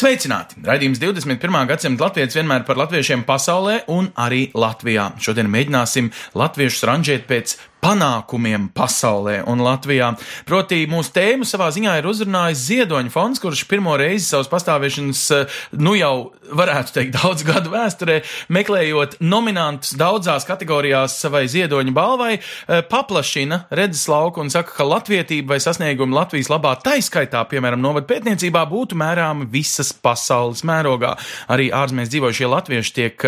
Sveicināti! 0.00 0.56
Raidījums 0.64 0.96
21. 1.02 1.56
gadsimta 1.68 2.06
latvijas 2.06 2.32
vienmēr 2.38 2.62
par 2.64 2.78
latviešiem 2.80 3.20
pasaulē 3.28 3.82
un 3.92 4.06
arī 4.16 4.46
Latvijā. 4.56 5.10
Šodien 5.20 5.50
mēģināsim 5.52 6.08
latviešus 6.40 6.86
ranžēt 6.88 7.26
pēc 7.28 7.52
panākumiem 7.80 8.68
pasaulē 8.76 9.40
un 9.50 9.62
Latvijā. 9.64 10.12
Proti, 10.48 10.82
mūsu 10.90 11.14
tēmu 11.16 11.48
savā 11.48 11.70
ziņā 11.74 11.96
ir 12.00 12.08
uzrunājis 12.10 12.66
Ziedoņa 12.66 13.12
fonds, 13.14 13.40
kurš 13.42 13.64
pirmo 13.70 13.96
reizi 14.00 14.26
savas 14.28 14.50
pastāvēšanas, 14.52 15.22
nu 15.80 15.94
jau 15.96 16.14
varētu 16.50 16.94
teikt, 16.96 17.16
daudz 17.16 17.44
gadu 17.46 17.72
vēsturē, 17.72 18.18
meklējot 18.52 19.18
nominantus 19.22 19.94
daudzās 19.98 20.46
kategorijās 20.48 21.16
savai 21.22 21.44
Ziedoņa 21.50 21.94
balvai, 21.94 22.32
paplašina 22.90 23.64
redzes 23.70 24.06
lauku 24.10 24.42
un 24.42 24.50
saka, 24.52 24.74
ka 24.76 24.86
latvietība 24.86 25.54
vai 25.54 25.60
sasniegumi 25.62 26.16
Latvijas 26.16 26.50
labā 26.52 26.74
taiskaitā, 26.84 27.44
piemēram, 27.50 27.80
novad 27.80 28.08
pētniecībā, 28.10 28.64
būtu 28.70 28.98
mērāmi 28.98 29.48
visas 29.52 29.92
pasaules 29.94 30.64
mērogā. 30.66 31.14
Arī 31.50 31.70
ārzemēs 31.74 32.10
dzīvojušie 32.12 32.50
latvieši 32.50 32.94
tiek 32.98 33.26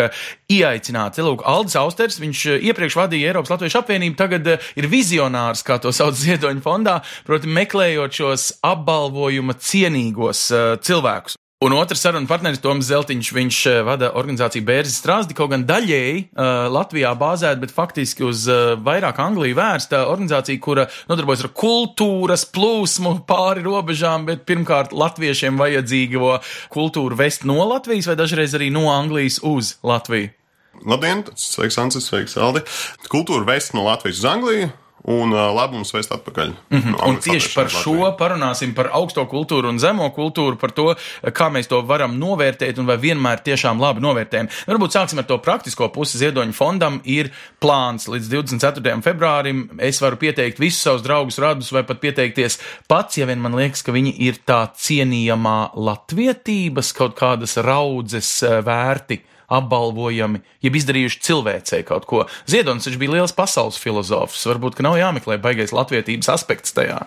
ieaicināti. 0.53 1.23
Lūk, 1.23 1.45
Aldis 1.47 1.79
Austers, 1.79 2.19
viņš 2.21 2.45
iepriekš 2.59 2.99
vadīja 2.99 3.31
Eiropas 3.31 3.53
Latviešu 3.55 3.79
apvienību, 3.81 4.19
tagad 4.19 4.42
ir 4.79 4.89
vizionārs, 4.91 5.63
kā 5.65 5.79
to 5.81 5.93
sauc 5.95 6.17
Ziedoņa 6.23 6.65
fondā, 6.65 6.97
proti 7.27 7.51
meklējot 7.51 8.19
šos 8.19 8.49
apbalvojuma 8.73 9.57
cienīgos 9.59 10.49
uh, 10.53 10.75
cilvēkus. 10.83 11.37
Un 11.63 11.71
otrs 11.71 12.01
sarunu 12.03 12.27
partneris 12.27 12.59
Toms 12.59 12.89
Zeltiņš, 12.89 13.27
viņš 13.31 13.57
vada 13.87 14.09
organizāciju 14.19 14.65
Bērzes 14.67 14.97
strāzdi, 14.99 15.35
kaut 15.37 15.53
gan 15.53 15.63
daļēji 15.63 16.17
uh, 16.25 16.65
Latvijā 16.73 17.13
bāzēta, 17.15 17.61
bet 17.61 17.71
faktiski 17.71 18.25
uz 18.27 18.43
uh, 18.51 18.73
vairāk 18.83 19.21
Angliju 19.23 19.55
vērsta 19.61 20.01
organizācija, 20.11 20.59
kura 20.59 20.89
nodarbojas 21.07 21.45
ar 21.47 21.53
kultūras 21.55 22.43
plūsmu 22.51 23.15
pāri 23.29 23.63
robežām, 23.63 24.27
bet 24.27 24.43
pirmkārt 24.49 24.91
latviešiem 24.91 25.63
vajadzīgo 25.63 26.35
kultūru 26.73 27.23
vest 27.23 27.47
no 27.47 27.61
Latvijas 27.71 28.11
vai 28.11 28.19
dažreiz 28.19 28.59
arī 28.59 28.67
no 28.73 28.89
Anglijas 28.91 29.39
uz 29.47 29.77
Latviju. 29.87 30.35
Labdien, 30.81 31.23
sveiks, 31.37 31.77
Ansis, 31.77 32.09
sveiks, 32.09 32.37
Aldi. 32.37 32.63
Kultūra 33.11 33.45
vēst 33.53 33.75
no 33.77 33.85
Latvijas 33.85 34.23
uz 34.23 34.31
Angliju. 34.33 34.71
Un 35.03 35.33
uh, 35.35 35.49
labums 35.51 35.89
vēst 35.91 36.13
atpakaļ. 36.15 36.53
Mm 36.71 36.79
-hmm. 36.79 37.07
Un 37.09 37.17
tieši 37.19 37.49
par 37.55 37.67
šo 37.69 38.13
parunāsim, 38.19 38.71
par 38.73 38.87
augsto 38.95 39.25
kultūru 39.27 39.67
un 39.67 39.79
zemo 39.79 40.07
kultūru, 40.15 40.55
par 40.55 40.71
to, 40.71 40.95
kā 41.23 41.49
mēs 41.51 41.67
to 41.67 41.81
varam 41.81 42.15
novērtēt 42.19 42.79
un 42.79 42.85
vai 42.85 42.95
vienmēr 42.97 43.43
tiešām 43.43 43.81
labi 43.81 43.99
novērtējam. 43.99 44.47
Varbūt 44.67 44.95
sāksim 44.95 45.19
ar 45.19 45.25
to 45.25 45.37
praktisko 45.37 45.89
pusi. 45.89 46.17
Ziedoņa 46.17 46.53
fondam 46.53 47.01
ir 47.03 47.31
plāns 47.59 48.07
līdz 48.07 48.29
24. 48.29 49.01
februārim. 49.01 49.69
Es 49.79 50.01
varu 50.01 50.15
pieteikt 50.15 50.59
visus 50.59 50.81
savus 50.81 51.03
draugus, 51.03 51.37
radus 51.37 51.71
vai 51.71 51.83
pat 51.83 51.99
pieteikties 51.99 52.59
pats, 52.87 53.17
ja 53.17 53.25
vien 53.25 53.39
man 53.39 53.55
liekas, 53.55 53.83
ka 53.83 53.91
viņi 53.91 54.15
ir 54.17 54.39
tā 54.45 54.71
cienījamā 54.71 55.75
latvietības 55.75 56.93
kaut 56.93 57.19
kādas 57.19 57.57
raudzes 57.57 58.43
vērti 58.63 59.19
apbalvojami, 59.51 60.43
jeb 60.63 60.77
izdarījuši 60.79 61.23
cilvēcei 61.27 61.81
kaut 61.87 62.05
ko. 62.09 62.25
Ziedonis 62.49 62.87
bija 62.99 63.17
liels 63.17 63.35
pasaules 63.35 63.79
filozofs. 63.81 64.45
Varbūt, 64.49 64.77
ka 64.77 64.85
nav 64.85 64.99
jāmeklē 64.99 65.39
baigais 65.43 65.75
latvietības 65.75 66.31
aspekts 66.35 66.75
tajā. 66.75 67.01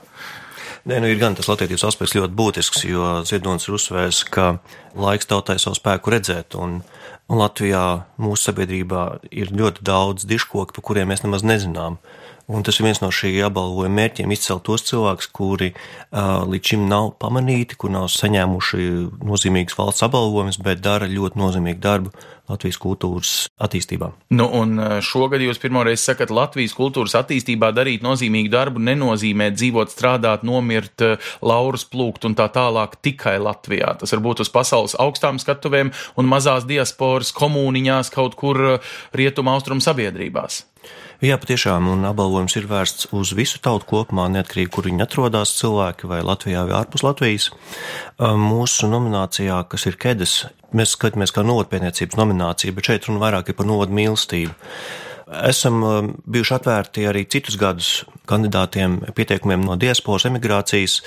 Nē, 0.87 1.01
nu 1.03 1.09
ir 1.11 1.19
gan 1.19 1.35
tas 1.35 1.49
latviedzības 1.51 1.83
aspekts 1.89 2.15
ļoti 2.15 2.37
būtisks, 2.39 2.85
jo 2.87 3.07
Ziedonis 3.27 3.67
ir 3.67 3.75
uzsvērs, 3.75 4.21
ka 4.31 4.61
laiks 4.95 5.27
tautai 5.27 5.57
savu 5.59 5.75
spēku 5.75 6.13
redzēt, 6.15 6.55
un, 6.55 6.79
un 7.27 7.41
Latvijā 7.41 8.05
mūsu 8.23 8.53
sabiedrībā 8.53 9.07
ir 9.35 9.51
ļoti 9.51 9.83
daudz 9.83 10.29
diškoku, 10.31 10.77
par 10.77 10.87
kuriem 10.87 11.11
mēs 11.11 11.25
nemaz 11.27 11.43
nezinām. 11.43 11.99
Un 12.47 12.63
tas 12.63 12.77
ir 12.79 12.87
viens 12.87 13.01
no 13.03 13.09
šī 13.11 13.33
apbalvojuma 13.49 13.97
mērķiem- 13.97 14.33
izcelt 14.37 14.63
tos 14.69 14.85
cilvēkus, 14.87 15.27
kuri 15.35 15.73
uh, 15.75 16.47
līdz 16.47 16.71
šim 16.71 16.87
nav 16.87 17.17
pamanīti, 17.19 17.75
kur 17.75 17.91
nav 17.91 18.07
saņēmuši 18.15 18.87
nozīmīgas 19.19 19.75
valsts 19.75 20.07
apbalvojumus, 20.07 20.61
bet 20.63 20.81
dara 20.85 21.11
ļoti 21.11 21.43
nozīmīgu 21.43 21.83
darbu 21.83 22.13
Latvijas 22.47 22.79
kultūras 22.79 23.31
attīstībā. 23.59 24.13
Nu, 24.39 24.47
un 24.55 24.79
šogad 25.03 25.43
jūs 25.43 25.59
pirmoreiz 25.59 26.05
sakat, 26.07 26.31
Latvijas 26.31 26.77
kultūras 26.79 27.17
attīstībā 27.19 27.73
darīt 27.75 28.07
nozīmīgu 28.07 28.53
darbu 28.53 28.83
nenozīmē 28.87 29.51
dzīvot, 29.57 29.91
strādāt, 29.91 30.47
nomirt, 30.47 31.03
laurus 31.43 31.83
plūkt 31.91 32.29
un 32.29 32.39
tā 32.39 32.47
tālāk 32.55 32.95
tikai 33.03 33.41
Latvijā. 33.43 33.97
Tas 33.99 34.15
var 34.15 34.23
būt 34.29 34.45
uz 34.47 34.53
pasaules 34.55 34.95
augstām 35.03 35.43
skatuvēm 35.43 35.91
un 36.15 36.31
mazās 36.31 36.69
diasporas 36.71 37.35
komuniņās 37.35 38.15
kaut 38.15 38.39
kur 38.39 38.79
rietuma 39.11 39.59
austrumu 39.59 39.83
sabiedrībās. 39.83 40.63
Jā, 41.25 41.39
patiešām, 41.41 41.87
un 41.89 42.03
apbalvojums 42.05 42.59
ir 42.59 42.67
vērsts 42.69 43.07
uz 43.17 43.31
visu 43.39 43.57
tautu 43.65 43.87
kopumā, 43.89 44.27
neatkarīgi, 44.35 44.69
kur 44.69 44.85
viņi 44.85 45.01
atrodas, 45.07 45.55
cilvēki 45.57 46.11
vai 46.11 46.19
Latvijā 46.21 46.67
vai 46.69 46.75
ārpus 46.83 47.07
Latvijas. 47.07 47.47
Mūsu 48.21 48.91
nominācijā, 48.93 49.63
kas 49.73 49.89
ir 49.89 49.97
Kedas, 49.97 50.35
mēs 50.77 50.93
skatāmies 50.93 51.33
kā 51.33 51.41
novadpētniecības 51.49 52.21
nominācija, 52.21 52.77
bet 52.77 52.91
šeit 52.91 53.09
runa 53.09 53.23
vairāk 53.25 53.49
ir 53.49 53.57
par 53.57 53.71
novadu 53.71 53.97
mīlestību. 53.97 54.53
Esam 55.27 55.81
bijuši 56.31 56.53
atvērti 56.55 57.03
arī 57.11 57.25
citus 57.27 57.57
gadus 57.59 57.89
kandidātiem 58.31 59.01
pieteikumiem 59.15 59.65
no 59.67 59.75
diasporas 59.79 60.27
emigrācijas, 60.29 61.01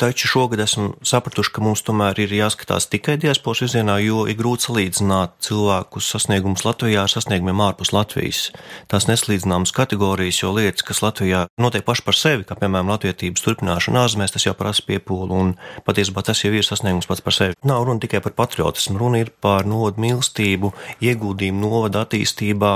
taču 0.00 0.30
šogad 0.30 0.62
esam 0.64 0.94
sapratuši, 1.04 1.52
ka 1.52 1.64
mums 1.64 1.82
tomēr 1.84 2.16
ir 2.24 2.32
jāskatās 2.38 2.88
tikai 2.88 3.18
diasporas 3.20 3.60
virzienā, 3.66 3.98
jo 4.00 4.22
ir 4.32 4.38
grūti 4.38 4.68
salīdzināt 4.68 5.34
cilvēku 5.44 6.00
sasniegumus 6.00 6.64
Latvijā 6.64 7.02
ar 7.04 7.12
sasniegumiem 7.12 7.60
ārpus 7.66 7.92
Latvijas. 7.92 8.46
Tās 8.88 9.08
neslīdzināmas 9.10 9.74
kategorijas, 9.76 10.40
jo 10.40 10.54
lietas, 10.56 10.84
kas 10.86 11.02
Latvijā 11.04 11.44
notiek 11.60 11.84
paši 11.84 12.06
par 12.06 12.16
sevi, 12.16 12.46
kā 12.48 12.56
piemēram 12.56 12.94
latvietības 12.94 13.44
turpināšana 13.44 14.06
ārzemēs, 14.06 14.32
tas 14.38 14.48
jau 14.48 14.54
prasa 14.56 14.86
piepūli, 14.88 15.36
un 15.36 15.52
patiesībā 15.84 16.24
tas 16.24 16.40
jau 16.44 16.54
ir 16.56 16.64
sasniegums 16.64 17.08
pats 17.12 17.24
par 17.24 17.36
sevi. 17.36 17.60
Nav 17.68 17.84
runa 17.84 18.00
tikai 18.04 18.24
par 18.24 18.36
patriotismu, 18.40 18.96
runa 19.04 19.20
ir 19.20 19.34
par 19.44 19.68
novadu 19.68 20.00
mīlestību, 20.04 20.72
ieguldījumu 21.04 21.64
novada 21.68 22.06
attīstībā, 22.06 22.72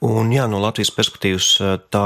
Un, 0.00 0.30
jā, 0.32 0.46
no 0.48 0.60
Latvijas 0.62 0.92
perspektīvas 0.96 1.50
tā, 1.92 2.04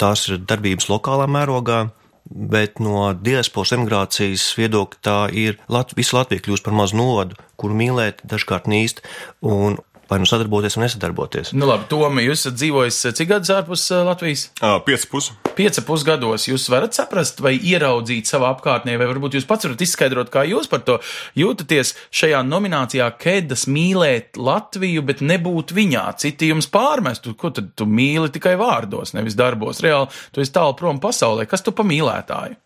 tās 0.00 0.26
ir 0.26 0.40
darbības 0.42 0.88
lokālā 0.90 1.28
mērogā, 1.30 1.84
bet 2.26 2.80
no 2.82 3.12
diasporas 3.14 3.74
emigrācijas 3.76 4.48
viedokļa 4.58 5.02
tā 5.06 5.18
ir 5.30 5.60
Lat 5.70 5.94
visa 5.94 6.18
Latvija 6.18 6.42
kļūst 6.42 6.66
par 6.66 6.74
mazu 6.74 6.98
novadu, 6.98 7.38
kuru 7.60 7.78
mīlēt 7.78 8.24
dažkārt 8.26 8.66
nīst. 8.70 9.04
Un, 9.46 9.78
vai 10.08 10.18
nu 10.22 10.28
sadarboties 10.28 10.76
vai 10.76 10.86
nesadarboties. 10.86 11.52
Nu, 11.56 11.66
labi, 11.68 11.88
Tomi, 11.90 12.24
jūs 12.26 12.44
esat 12.44 12.58
dzīvojis 12.60 13.00
cik 13.18 13.30
gadus 13.30 13.52
ārpus 13.54 13.86
Latvijas? 14.06 14.46
Uh, 14.60 14.78
pieci 14.86 15.08
pusi. 15.10 15.34
Pieci 15.56 15.82
pusgados. 15.86 16.46
Jūs 16.50 16.66
varat 16.72 16.96
saprast 16.96 17.40
vai 17.44 17.54
ieraudzīt 17.56 18.28
savā 18.30 18.52
apkārtnē, 18.54 18.96
vai 19.00 19.08
varbūt 19.10 19.38
jūs 19.38 19.48
pats 19.48 19.66
varat 19.68 19.86
izskaidrot, 19.86 20.30
kā 20.32 20.44
jūs 20.48 20.70
par 20.72 20.84
to 20.86 20.98
jūtaties 21.38 21.94
šajā 22.14 22.42
nominācijā 22.46 23.08
Kedas 23.20 23.66
mīlēt 23.70 24.38
Latviju, 24.40 25.06
bet 25.06 25.24
nebūt 25.24 25.74
viņā. 25.76 26.06
Citi 26.22 26.52
jums 26.52 26.70
pārmestu, 26.72 27.34
ko 27.38 27.50
tad 27.54 27.72
tu 27.78 27.88
mīli 27.88 28.30
tikai 28.34 28.54
vārdos, 28.60 29.16
nevis 29.16 29.38
darbos. 29.38 29.82
Reāli, 29.84 30.12
tu 30.32 30.44
esi 30.44 30.54
tālu 30.54 30.76
prom 30.78 31.02
pasaulē. 31.02 31.48
Kas 31.50 31.64
tu 31.66 31.74
pa 31.74 31.86
mīlētāju? 31.86 32.60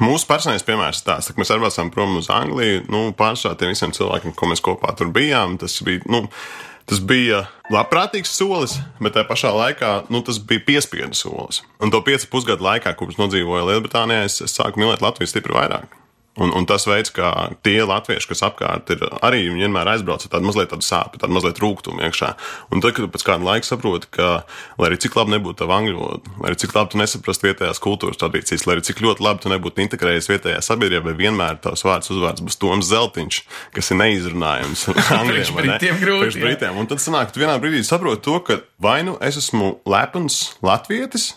Mūsu 0.00 0.26
personīgais 0.26 0.64
piemērs 0.66 1.02
ir 1.02 1.06
tāds, 1.06 1.28
ka 1.30 1.38
mēs 1.38 1.52
atbraucām 1.54 1.92
prom 1.94 2.16
uz 2.18 2.30
Angliju. 2.34 2.82
Nu, 2.90 3.02
pārsvarā 3.16 3.58
tiem 3.60 3.70
visiem 3.74 3.94
cilvēkiem, 3.94 4.34
ko 4.34 4.48
mēs 4.50 4.64
kopā 4.64 4.94
tur 4.98 5.12
bijām, 5.14 5.58
tas 5.60 5.78
bija. 5.86 6.02
Nu, 6.10 6.26
Tas 6.90 6.98
bija 7.06 7.44
labprātīgs 7.70 8.32
solis, 8.34 8.72
bet 8.98 9.14
tajā 9.14 9.28
pašā 9.28 9.52
laikā 9.54 9.90
nu, 10.10 10.24
tas 10.26 10.40
bija 10.42 10.64
piespiedu 10.66 11.14
solis. 11.14 11.60
Un 11.78 11.92
to 11.94 12.00
piecu 12.02 12.26
pusgadu 12.32 12.66
laikā, 12.66 12.96
kopš 12.98 13.20
nodzīvoju 13.20 13.68
Lielbritānijā, 13.68 14.24
es, 14.26 14.40
es 14.42 14.56
sāku 14.58 14.82
mīlēt 14.82 15.04
Latviju 15.04 15.30
stipri 15.30 15.54
vairāk. 15.54 15.99
Un, 16.38 16.52
un 16.54 16.62
tas 16.62 16.84
veids, 16.86 17.10
kā 17.10 17.26
tie 17.66 17.80
latvieši, 17.82 18.28
kas 18.30 18.44
apkārt 18.46 18.92
ir, 18.94 19.00
arī 19.26 19.48
vienmēr 19.50 19.88
aizbrauc 19.96 20.22
ar 20.22 20.30
tādu 20.30 20.46
mazliet 20.46 20.70
tādu 20.70 20.86
sāpju, 20.86 21.18
tādu 21.18 21.34
mazliet 21.34 21.58
rūkumu 21.58 22.04
iekšā. 22.06 22.28
Un 22.70 22.84
tad, 22.84 22.94
kad 22.94 23.08
pēc 23.10 23.24
kāda 23.26 23.48
laika 23.48 23.66
saproti, 23.66 24.06
ka, 24.14 24.28
lai 24.78 24.90
arī 24.92 25.00
cik 25.02 25.18
labi 25.18 25.34
nebūtu 25.34 25.58
tava 25.64 25.80
angļu 25.80 25.96
valoda, 25.98 26.34
lai 26.38 26.52
arī 26.52 26.60
cik 26.62 26.76
labi 26.76 26.92
tu 26.92 27.00
nesaprastu 27.00 27.48
vietējās 27.48 27.82
kultūras 27.82 28.22
tradīcijas, 28.22 28.62
lai 28.68 28.76
arī 28.76 28.86
cik 28.86 29.02
ļoti 29.02 29.26
labi 29.26 29.42
tu 29.42 29.50
nebūtu 29.50 29.84
integrējies 29.88 30.30
vietējā 30.30 30.62
sabiedrībā, 30.68 31.16
vienmēr 31.18 31.58
tavs 31.66 31.82
vārds 31.88 32.14
uzvārds 32.14 32.46
būs 32.46 32.60
Toms 32.62 32.92
Zeltiņš, 32.92 33.42
kas 33.74 33.90
ir 33.90 34.00
neizrunājams 34.04 34.86
grūti. 36.04 36.46
Britiem. 36.46 36.78
Un 36.78 36.86
tad 36.94 37.02
sanāk, 37.02 37.34
tu 37.34 37.42
vienā 37.42 37.58
brīdī 37.58 37.82
saproti 37.84 38.22
to, 38.30 38.38
ka 38.46 38.62
vai 38.78 39.00
nu 39.02 39.18
es 39.18 39.42
esmu 39.42 39.80
lepns 39.90 40.44
latvietis, 40.62 41.32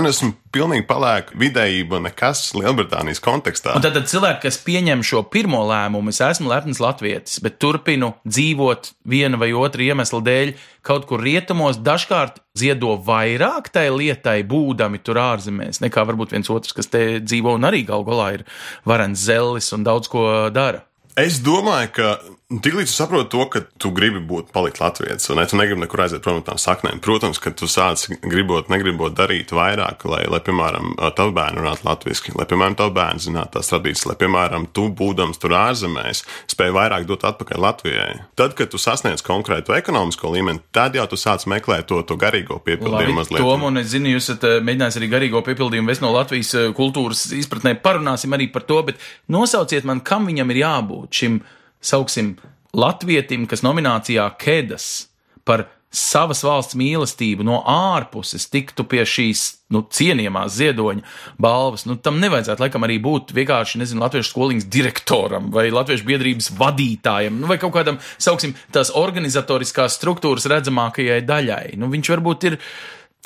nu 0.00 0.08
esmu 0.08 0.30
pilnīgi 0.54 0.86
palēka 0.88 1.34
vidējība, 1.36 1.98
nekas 2.06 2.52
Lielbritānijas 2.56 3.20
kontekstā. 3.20 3.74
Un 3.76 3.84
tad, 3.84 3.96
tad 3.98 4.06
cilvēki, 4.08 4.40
kas 4.46 4.60
pieņem 4.64 5.02
šo 5.04 5.24
pirmo 5.28 5.60
lēmumu, 5.68 6.12
es 6.14 6.22
esmu 6.24 6.48
lepns 6.52 6.80
latvietis, 6.80 7.40
bet 7.44 7.58
turpinu 7.60 8.12
dzīvot 8.24 8.92
viena 9.12 9.40
vai 9.40 9.50
otra 9.58 9.84
iemesla 9.84 10.22
dēļ 10.24 10.54
kaut 10.86 11.04
kur 11.10 11.20
rietumos, 11.24 11.80
dažkārt 11.82 12.40
ziedo 12.58 12.94
vairāk 13.04 13.68
tai 13.74 13.88
lietai, 13.92 14.38
būdami 14.48 15.02
tur 15.04 15.20
ārzemēs, 15.20 15.82
nekā 15.84 16.06
varbūt 16.08 16.32
viens 16.36 16.52
otrs, 16.52 16.72
kas 16.78 16.88
te 16.92 17.04
dzīvo 17.20 17.58
un 17.58 17.68
arī 17.68 17.84
gal 17.88 18.06
galā 18.06 18.30
ir 18.38 18.46
varens 18.88 19.26
zelis 19.26 19.68
un 19.76 19.84
daudz 19.84 20.08
ko 20.12 20.24
dara. 20.54 20.86
Es 21.18 21.42
domāju, 21.44 21.90
ka 21.92 22.12
tiklīdz 22.60 22.90
tu 22.90 22.96
saproti 22.96 23.30
to, 23.32 23.44
ka 23.52 23.62
tu 23.80 23.90
gribi 23.94 24.20
būt 24.28 24.50
palikt 24.54 24.80
latvijas, 24.82 25.28
un 25.32 25.38
ne, 25.40 25.46
tu 25.48 25.56
negribi 25.58 25.84
nekur 25.84 26.04
aiziet 26.04 26.22
prom 26.24 26.40
no 26.40 26.44
tām 26.46 26.58
saknēm. 26.60 27.00
Protams, 27.04 27.40
ka 27.42 27.52
tu 27.56 27.68
sāc 27.70 28.04
gribot, 28.20 28.68
negribot 28.72 29.14
darīt 29.16 29.54
vairāk, 29.56 30.04
lai, 30.10 30.24
lai 30.30 30.40
piemēram, 30.44 30.94
tavu 31.16 31.34
bērnu 31.36 31.62
runātu 31.62 31.86
latviešu, 31.88 32.34
lai, 32.38 32.46
piemēram, 32.50 32.76
tavu 32.78 32.94
bērnu 32.98 33.24
zinātu 33.26 33.56
tās 33.56 33.72
tradīcijas, 33.72 34.08
lai, 34.10 34.18
piemēram, 34.20 34.66
tu 34.76 34.88
būdams 34.98 35.40
tur 35.42 35.56
ārzemēs, 35.56 36.24
spēj 36.52 36.74
vairāk 36.76 37.06
dot 37.08 37.24
atpakaļ 37.30 37.62
Latvijai. 37.62 38.10
Tad, 38.38 38.56
kad 38.58 38.72
tu 38.72 38.80
sasniedz 38.80 39.24
konkrētu 39.26 39.76
ekonomisko 39.76 40.34
līmeni, 40.34 40.62
tad 40.74 40.98
jau 40.98 41.06
tu 41.10 41.18
sāc 41.20 41.46
meklēt 41.50 41.88
to, 41.90 42.02
to 42.06 42.18
garīgo 42.20 42.58
piepildījumu 42.66 43.18
mazliet. 43.20 43.42
Tom, 43.42 43.68
un 43.70 43.80
es 43.80 43.92
zinu, 43.94 44.12
jūs 44.16 44.28
esat 44.28 44.46
eh, 44.48 44.58
mēģinājis 44.64 45.00
arī 45.00 45.10
garīgo 45.12 45.42
piepildījumu 45.46 45.92
vest 45.92 46.04
no 46.04 46.12
Latvijas 46.14 46.52
eh, 46.58 46.68
kultūras 46.76 47.24
izpratnē. 47.36 47.76
Parunāsim 47.82 48.34
arī 48.36 48.50
par 48.52 48.66
to, 48.68 48.80
bet 48.90 49.00
nosauciet 49.32 49.88
man, 49.88 50.02
kam 50.04 50.28
viņam 50.28 50.52
ir 50.54 50.62
jābūt 50.64 51.22
šim, 51.22 51.40
sauksim, 51.84 52.36
latvietim, 52.72 53.46
kas 53.50 53.64
nominācijā 53.66 54.26
Kedas 54.40 55.08
par 55.44 55.66
savas 55.92 56.40
valsts 56.40 56.76
mīlestību 56.78 57.44
no 57.44 57.58
ārpuses 57.68 58.46
tiktu 58.50 58.86
pie 58.88 59.02
šīs 59.04 59.42
nu, 59.72 59.82
cienījamās 59.92 60.54
ziedoņa 60.56 61.04
balvas. 61.42 61.84
Nu, 61.88 61.98
tam 62.00 62.16
nevajadzētu 62.22 62.64
laikam 62.64 62.86
arī 62.86 62.96
būt 63.04 63.34
vienkārši, 63.36 63.82
nezinu, 63.82 64.00
latviešu 64.04 64.32
skoliņas 64.32 64.68
direktoram 64.72 65.50
vai 65.52 65.66
latviešu 65.72 66.08
biedrības 66.08 66.48
vadītājam, 66.56 67.36
nu, 67.42 67.50
vai 67.50 67.58
kaut 67.60 67.74
kādam, 67.76 68.00
sauksim, 68.16 68.56
tās 68.72 68.94
organizatoriskās 68.96 69.98
struktūras 70.00 70.48
redzamākajai 70.52 71.20
daļai. 71.28 71.76
Nu, 71.80 71.92
viņš 71.92 72.12
varbūt 72.16 72.48
ir 72.48 72.58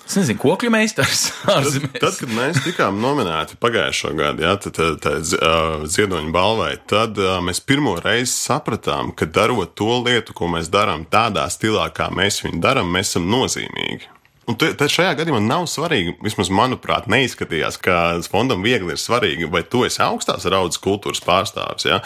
Es 0.05 0.15
nezinu, 0.15 0.39
kokļu 0.39 0.71
meistars. 0.71 1.27
Tad, 1.47 1.67
tad, 1.97 2.19
kad 2.21 2.31
mēs 2.31 2.61
tikām 2.65 3.01
nominēti 3.03 3.59
pagājušo 3.63 4.13
gadu, 4.19 4.45
ja, 4.47 4.55
tad, 4.61 4.77
tad, 4.77 4.99
tad 5.03 5.33
uh, 5.39 5.87
ziedoņa 5.91 6.31
balvai, 6.35 6.73
tad 6.91 7.19
uh, 7.19 7.39
mēs 7.45 7.63
pirmo 7.65 7.97
reizi 8.03 8.31
sapratām, 8.35 9.11
ka 9.17 9.27
darot 9.27 9.75
to 9.79 10.03
lietu, 10.05 10.37
ko 10.37 10.51
mēs 10.53 10.71
darām 10.73 11.09
tādā 11.11 11.49
stilā, 11.53 11.89
kā 11.97 12.11
mēs 12.15 12.43
viņu 12.45 12.63
darām, 12.63 12.93
mēs 12.93 13.15
esam 13.15 13.27
nozīmīgi. 13.33 14.16
Un 14.47 14.55
tad 14.59 14.85
šajā 14.93 15.17
gadījumā 15.19 15.41
nav 15.43 15.65
svarīgi, 15.71 16.13
vismaz 16.23 16.53
manuprāt, 16.55 17.09
neizskatījās, 17.11 17.81
ka 17.83 17.97
fondam 18.31 18.63
viegli 18.63 18.95
ir 18.95 19.01
svarīgi, 19.03 19.49
vai 19.51 19.65
tu 19.67 19.83
esi 19.87 19.99
augstās 20.05 20.47
raudzes 20.47 20.79
kultūras 20.85 21.23
pārstāvis, 21.27 21.89
ja? 21.89 21.99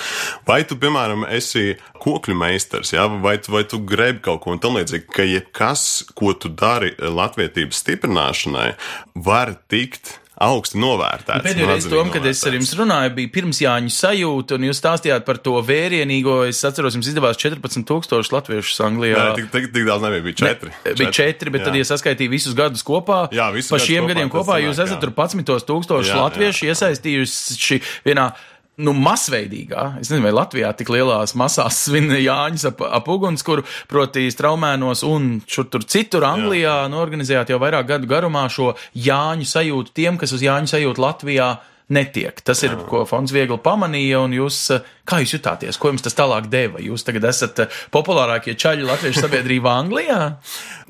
vai 0.49 0.63
tu, 0.65 0.79
piemēram, 0.81 1.27
esi 1.37 1.75
kokļu 2.01 2.39
meistars, 2.41 2.95
ja? 2.95 3.05
vai, 3.21 3.37
tu, 3.45 3.53
vai 3.53 3.67
tu 3.69 3.83
grebi 3.85 4.25
kaut 4.25 4.41
ko 4.47 4.57
tam 4.63 4.81
līdzīgu, 4.81 5.11
ka 5.13 5.29
jebkas, 5.29 5.85
ko 6.17 6.33
tu 6.33 6.49
dari 6.49 6.95
latvietības 6.97 7.85
stiprināšanai, 7.85 8.71
var 9.21 9.59
tikt 9.69 10.17
augsti 10.41 10.81
novērtēts. 10.81 11.45
Pēdējo 11.45 11.69
reizi, 11.69 11.91
Tom, 11.93 12.11
kad 12.13 12.25
es 12.31 12.41
ar 12.49 12.57
jums 12.57 12.73
runāju, 12.79 13.13
bija 13.19 13.33
pirms 13.35 13.61
Jāņu 13.61 13.93
sajūta, 13.93 14.57
un 14.57 14.69
jūs 14.71 14.81
stāstījāt 14.81 15.27
par 15.27 15.41
to 15.45 15.59
vērienīgo. 15.67 16.41
Es 16.49 16.63
atceros, 16.67 16.97
jums 16.97 17.11
izdevās 17.13 17.41
14,000 17.41 18.35
latviešu 18.35 18.87
Anglijā. 18.87 19.19
Nē, 19.21 19.35
tik, 19.37 19.51
tik, 19.53 19.69
tik 19.75 19.89
daudz 19.89 20.07
nebija, 20.07 20.25
bija 20.29 20.39
4. 20.41 20.73
Ne, 20.87 20.95
bija 21.03 21.13
4, 21.21 21.53
bet 21.57 21.63
jā. 21.63 21.69
tad, 21.69 21.81
ja 21.81 21.89
saskaitīja 21.91 22.33
visus 22.33 22.57
gadus 22.59 22.87
kopā, 22.87 23.27
jā, 23.37 23.51
pa 23.69 23.83
šiem 23.83 24.09
gadiem 24.09 24.33
kopā, 24.33 24.47
kopā 24.47 24.63
jūs 24.65 24.81
esat 24.81 24.97
jā. 24.97 25.03
tur 25.05 25.13
11,000 25.13 26.17
latviešu 26.25 26.71
iesaistījuši 26.73 27.83
vienā 28.09 28.31
nu, 28.81 28.95
masveidīgā, 28.97 29.87
es 30.01 30.11
nezinu, 30.11 30.27
vai 30.29 30.35
Latvijā 30.35 30.71
tik 30.77 30.93
lielās 30.93 31.35
masās 31.39 31.83
svin 31.87 32.11
Jāņus 32.15 32.69
ap, 32.71 32.85
ap 32.87 33.09
ugunskura, 33.13 33.65
proti 33.91 34.29
straumēnos 34.33 35.05
un 35.09 35.33
šur 35.51 35.69
tur 35.73 35.85
citur 35.85 36.27
Anglijā, 36.29 36.85
Jā. 36.85 36.91
nu, 36.93 37.01
organizējāt 37.03 37.53
jau 37.53 37.61
vairāk 37.63 37.89
gadu 37.91 38.11
garumā 38.11 38.47
šo 38.53 38.73
Jāņu 38.95 39.49
sajūtu 39.51 39.97
tiem, 39.97 40.21
kas 40.21 40.33
uz 40.37 40.45
Jāņu 40.47 40.73
sajūtu 40.75 41.05
Latvijā 41.05 41.51
netiek. 41.91 42.41
Tas 42.47 42.63
ir, 42.67 42.77
ko 42.89 43.03
fonds 43.09 43.35
viegli 43.35 43.59
pamanīja, 43.61 44.23
un 44.23 44.37
jūs, 44.37 44.63
kā 45.11 45.21
jūs 45.23 45.35
jutāties, 45.37 45.79
ko 45.81 45.91
jums 45.93 46.05
tas 46.07 46.17
tālāk 46.19 46.49
deva? 46.53 46.81
Jūs 46.83 47.05
tagad 47.07 47.27
esat 47.31 47.65
populārākie 47.95 48.55
čaļi 48.59 48.87
latviešu 48.89 49.27
sabiedrībā 49.27 49.79
Anglijā? 49.83 50.21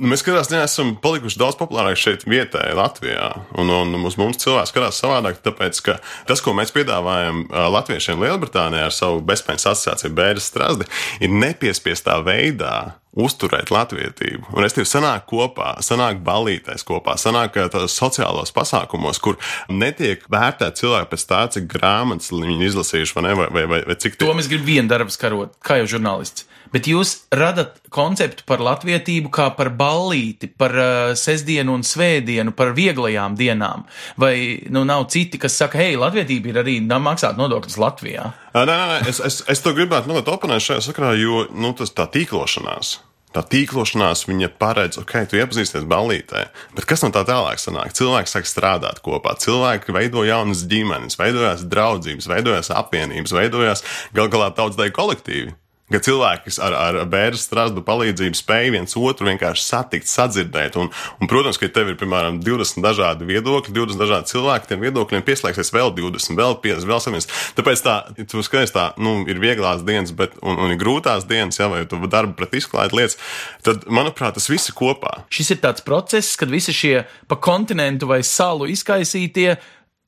Nu, 0.00 0.08
mēs 0.08 0.22
katrā 0.24 0.40
ziņā 0.46 0.62
esam 0.64 0.94
palikuši 1.04 1.36
daudz 1.36 1.58
populārāki 1.60 2.00
šeit 2.00 2.22
vietējā 2.24 2.72
Latvijā, 2.72 3.26
un, 3.60 3.68
un 3.68 3.90
mums, 4.00 4.14
mums 4.16 4.40
cilvēks 4.40 4.72
skatās 4.72 5.00
savādāk, 5.02 5.42
tāpēc, 5.44 5.80
ka 5.84 5.98
tas, 6.30 6.40
ko 6.40 6.54
mēs 6.56 6.72
piedāvājam 6.72 7.42
latviešiem 7.74 8.24
Lielbritānijā 8.24 8.86
ar 8.88 8.96
savu 8.96 9.20
bezpējas 9.28 9.68
asociāciju 9.74 10.16
Bēras 10.16 10.48
strasti, 10.48 10.88
ir 11.20 11.36
nepiespiestā 11.36 12.16
veidā 12.24 12.94
uzturēt 13.10 13.72
latvietību. 13.74 14.52
Un 14.54 14.64
es 14.64 14.76
tev 14.76 14.86
sanāku 14.86 15.40
kopā, 15.40 15.72
sanāku 15.82 16.22
balīties 16.26 16.84
kopā, 16.86 17.16
sanāku 17.18 17.64
tādos 17.72 17.96
sociālos 17.98 18.54
pasākumos, 18.54 19.18
kur 19.22 19.38
netiek 19.68 20.22
vērtēt 20.30 20.78
cilvēki 20.78 21.10
pēc 21.10 21.24
tā, 21.32 21.40
cik 21.56 21.66
grāmatas 21.72 22.30
viņi 22.30 22.68
izlasījuši, 22.68 23.16
vai, 23.16 23.24
ne, 23.26 23.34
vai, 23.40 23.48
vai, 23.56 23.64
vai, 23.72 23.80
vai 23.88 23.98
cik. 23.98 24.09
To 24.18 24.32
mēs 24.34 24.48
gribam 24.50 24.66
vienu 24.66 24.90
darbu 24.90 25.12
skarot, 25.14 25.58
kā 25.64 25.80
jau 25.80 25.90
žurnālists. 25.96 26.46
Bet 26.70 26.86
jūs 26.86 27.26
radat 27.34 27.80
konceptu 27.90 28.44
par 28.46 28.62
latvietību 28.62 29.32
kā 29.34 29.48
par 29.58 29.72
ballīti, 29.74 30.46
par 30.54 30.74
uh, 30.78 31.12
sestdienu 31.18 31.74
un 31.74 31.82
svētdienu, 31.86 32.54
par 32.54 32.70
vieglajām 32.76 33.34
dienām. 33.38 33.84
Vai 34.20 34.62
nu, 34.70 34.84
nav 34.86 35.08
citi, 35.10 35.40
kas 35.42 35.58
saka, 35.58 35.80
hei, 35.82 35.98
latvietība 35.98 36.52
ir 36.52 36.62
arī 36.62 36.78
maksāt 36.86 37.40
nodokļus 37.40 37.78
Latvijā? 37.82 38.30
Nē, 38.54 38.64
nē, 38.70 38.78
nē, 38.92 38.98
es, 39.10 39.18
es, 39.26 39.42
es 39.50 39.66
to 39.66 39.74
gribētu 39.74 40.12
nu, 40.12 40.22
oponēt 40.22 40.62
šajā 40.62 40.86
sakrā, 40.90 41.14
jo 41.18 41.48
nu, 41.50 41.74
tas 41.74 41.90
tā 41.90 42.06
tīklošanās. 42.14 42.98
Tā 43.30 43.44
tīklošanās 43.46 44.24
viņa 44.26 44.48
paredz, 44.58 44.98
ok, 44.98 45.12
tu 45.30 45.38
iepazīsties 45.38 45.84
ballītē, 45.90 46.48
bet 46.74 46.86
kas 46.90 47.04
no 47.04 47.12
tā 47.14 47.22
tālāk 47.28 47.62
sanāk? 47.62 47.94
Cilvēki 47.94 48.32
sāk 48.32 48.48
strādāt 48.50 48.98
kopā, 49.04 49.36
cilvēki 49.38 49.94
veido 49.94 50.24
jaunas 50.26 50.64
ģimenes, 50.70 51.14
veidojās 51.20 51.62
draudzības, 51.70 52.26
veidojās 52.32 52.72
apvienības, 52.74 53.36
veidojās 53.38 53.86
gal 54.18 54.32
galā 54.34 54.50
tautsdeju 54.56 54.96
kolektīvi. 54.98 55.54
Ka 55.90 55.98
cilvēki 56.06 56.52
ar, 56.62 56.74
ar 56.78 56.98
bērnu 57.10 57.38
strādu 57.40 57.82
palīdzību 57.86 58.38
spēj 58.38 58.68
viens 58.76 58.96
otru 58.98 59.26
vienkārši 59.26 59.64
satikt, 59.64 60.06
sadzirdēt. 60.10 60.76
Un, 60.78 60.90
un, 61.18 61.30
protams, 61.30 61.58
ka 61.58 61.66
tev 61.72 61.90
ir, 61.90 61.96
piemēram, 61.98 62.38
20 62.46 62.84
dažādi 62.84 63.26
viedokļi, 63.26 63.74
20 63.74 63.98
dažādi 63.98 64.30
cilvēki, 64.30 64.70
tiem 64.70 64.84
viedokļiem 64.86 65.24
pieslēgsies 65.26 65.72
vēl 65.74 65.90
20, 65.96 66.38
vēl 66.38 66.54
50, 66.62 66.90
vēl 66.90 67.02
7. 67.06 67.34
Tāpēc 67.58 67.82
tā, 67.86 67.96
tu 68.22 68.44
skaties, 68.46 68.74
tā, 68.76 68.86
nu, 69.02 69.16
ir 69.30 69.42
vieglās 69.42 69.82
dienas, 69.86 70.14
bet, 70.14 70.38
un, 70.44 70.60
un 70.62 70.76
ir 70.76 70.78
grūtās 70.80 71.26
dienas, 71.30 71.58
ja, 71.58 71.66
vai 71.72 71.82
tu 71.90 71.98
darbi 72.06 72.38
pret 72.38 72.54
izklaidu 72.60 73.00
lietas, 73.00 73.18
tad, 73.66 73.88
manuprāt, 73.90 74.38
tas 74.38 74.46
viss 74.50 74.70
ir 74.70 74.78
kopā. 74.78 75.24
Šis 75.32 75.56
ir 75.56 75.62
tāds 75.64 75.82
process, 75.86 76.38
kad 76.38 76.54
visi 76.54 76.76
šie 76.76 76.96
pa 77.26 77.40
kontinentu 77.42 78.08
vai 78.10 78.22
salu 78.26 78.70
izkaisītie 78.70 79.56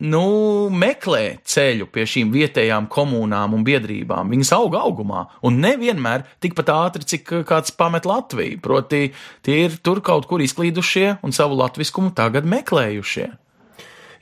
nu, 0.02 0.24
meklē 0.68 1.38
ceļu 1.46 1.86
pie 1.92 2.06
šīm 2.08 2.32
vietējām 2.34 2.88
komunām 2.92 3.54
un 3.56 3.66
biedrībām. 3.66 4.32
Viņas 4.32 4.52
auga 4.56 4.82
augumā, 4.86 5.26
un 5.46 5.60
nevienmēr 5.62 6.26
tikpat 6.42 6.72
ātri, 6.74 7.06
cik 7.14 7.36
kāds 7.48 7.74
pamet 7.78 8.08
Latviju. 8.08 8.60
Proti, 8.62 9.12
tie 9.46 9.62
ir 9.66 9.78
tur 9.84 10.02
kaut 10.04 10.28
kur 10.30 10.42
izklīdušie 10.42 11.18
un 11.22 11.34
savu 11.36 11.58
latviskumu 11.60 12.14
tagad 12.16 12.48
meklējušie. 12.48 13.30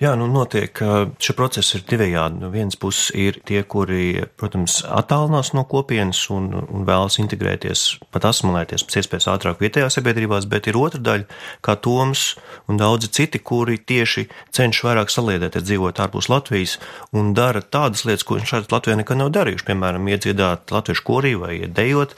Jā, 0.00 0.14
nu 0.16 0.24
notiek, 0.32 0.78
šie 1.20 1.34
procesi 1.36 1.74
ir 1.76 1.82
divējādi. 1.84 2.38
No 2.40 2.48
vienas 2.48 2.78
puses 2.80 3.10
ir 3.12 3.36
tie, 3.44 3.60
kuri, 3.68 4.22
protams, 4.40 4.78
attālinās 4.88 5.50
no 5.52 5.66
kopienas 5.68 6.22
un, 6.32 6.46
un 6.56 6.86
vēlas 6.88 7.18
integrēties, 7.20 7.82
pat 8.08 8.24
asimilēties 8.30 8.86
pēc 8.88 8.96
iespējas 9.02 9.28
ātrāk 9.28 9.60
vietējās 9.60 9.98
sabiedrībās, 9.98 10.46
bet 10.48 10.70
ir 10.72 10.78
otra 10.80 11.02
daļa, 11.04 11.26
kā 11.60 11.74
Toms 11.84 12.22
un 12.72 12.80
daudzi 12.80 13.10
citi, 13.12 13.42
kuri 13.44 13.76
tieši 13.76 14.24
cenšas 14.56 14.86
vairāk 14.86 15.12
saliedēties, 15.12 15.66
dzīvot 15.68 16.00
ārpus 16.00 16.30
Latvijas 16.32 16.78
un 17.12 17.34
dara 17.36 17.60
tādas 17.60 18.06
lietas, 18.08 18.24
ko 18.24 18.38
viņš 18.38 18.54
šeit 18.54 18.72
Latvijā 18.72 18.96
nekad 19.02 19.20
nav 19.20 19.34
darījuši. 19.36 19.68
Piemēram, 19.68 20.08
iedziedāt 20.08 20.72
latviešu 20.72 21.04
korī 21.04 21.34
vai 21.36 21.58
dejot, 21.68 22.16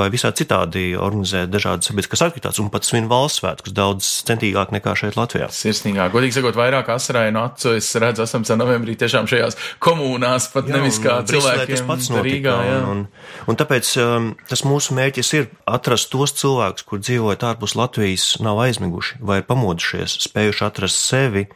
vai 0.00 0.08
visā 0.16 0.32
citādi 0.32 0.94
organizēt 0.96 1.52
dažādas 1.52 1.92
sabiedriskas 1.92 2.24
aktivitātes 2.30 2.64
un 2.64 2.72
pat 2.72 2.88
svin 2.88 3.12
valsts 3.12 3.44
svētkus 3.44 3.76
daudz 3.76 4.08
centīgāk 4.24 4.72
nekā 4.78 4.96
šeit 4.96 5.20
Latvijā. 5.20 5.52
Sirsnīgāk, 5.52 6.16
godīgi 6.16 6.40
sakot, 6.40 6.56
vairāk 6.56 6.88
asrainu 7.02 7.42
acu. 7.42 7.74
Es 7.76 7.90
redzu, 7.98 8.22
18. 8.24 8.54
novembrī 8.60 8.94
tiešām 9.00 9.28
šajās 9.30 9.58
komunās, 9.82 10.48
pat 10.54 10.70
jā, 10.70 10.78
nevis 10.78 11.00
kā 11.02 11.18
cilvēkiem 11.28 11.74
tas 11.74 11.86
pats 11.88 12.10
notika, 12.14 12.28
Rīgā. 12.28 12.56
Jā. 12.68 12.80
Un, 12.92 13.04
un, 13.50 13.58
tāpēc 13.58 13.92
um, 14.02 14.30
tas 14.48 14.64
mūsu 14.68 14.96
mērķis 14.96 15.32
ir 15.40 15.48
atrast 15.66 16.12
tos 16.14 16.34
cilvēkus, 16.38 16.86
kur 16.88 17.02
dzīvojot 17.02 17.46
ārpus 17.50 17.76
Latvijas, 17.78 18.28
nav 18.44 18.62
aizmiguši 18.64 19.20
vai 19.20 19.42
ir 19.42 19.48
pamodušies, 19.48 20.20
spējuši 20.28 20.66
atrast 20.68 21.02
sevi 21.02 21.48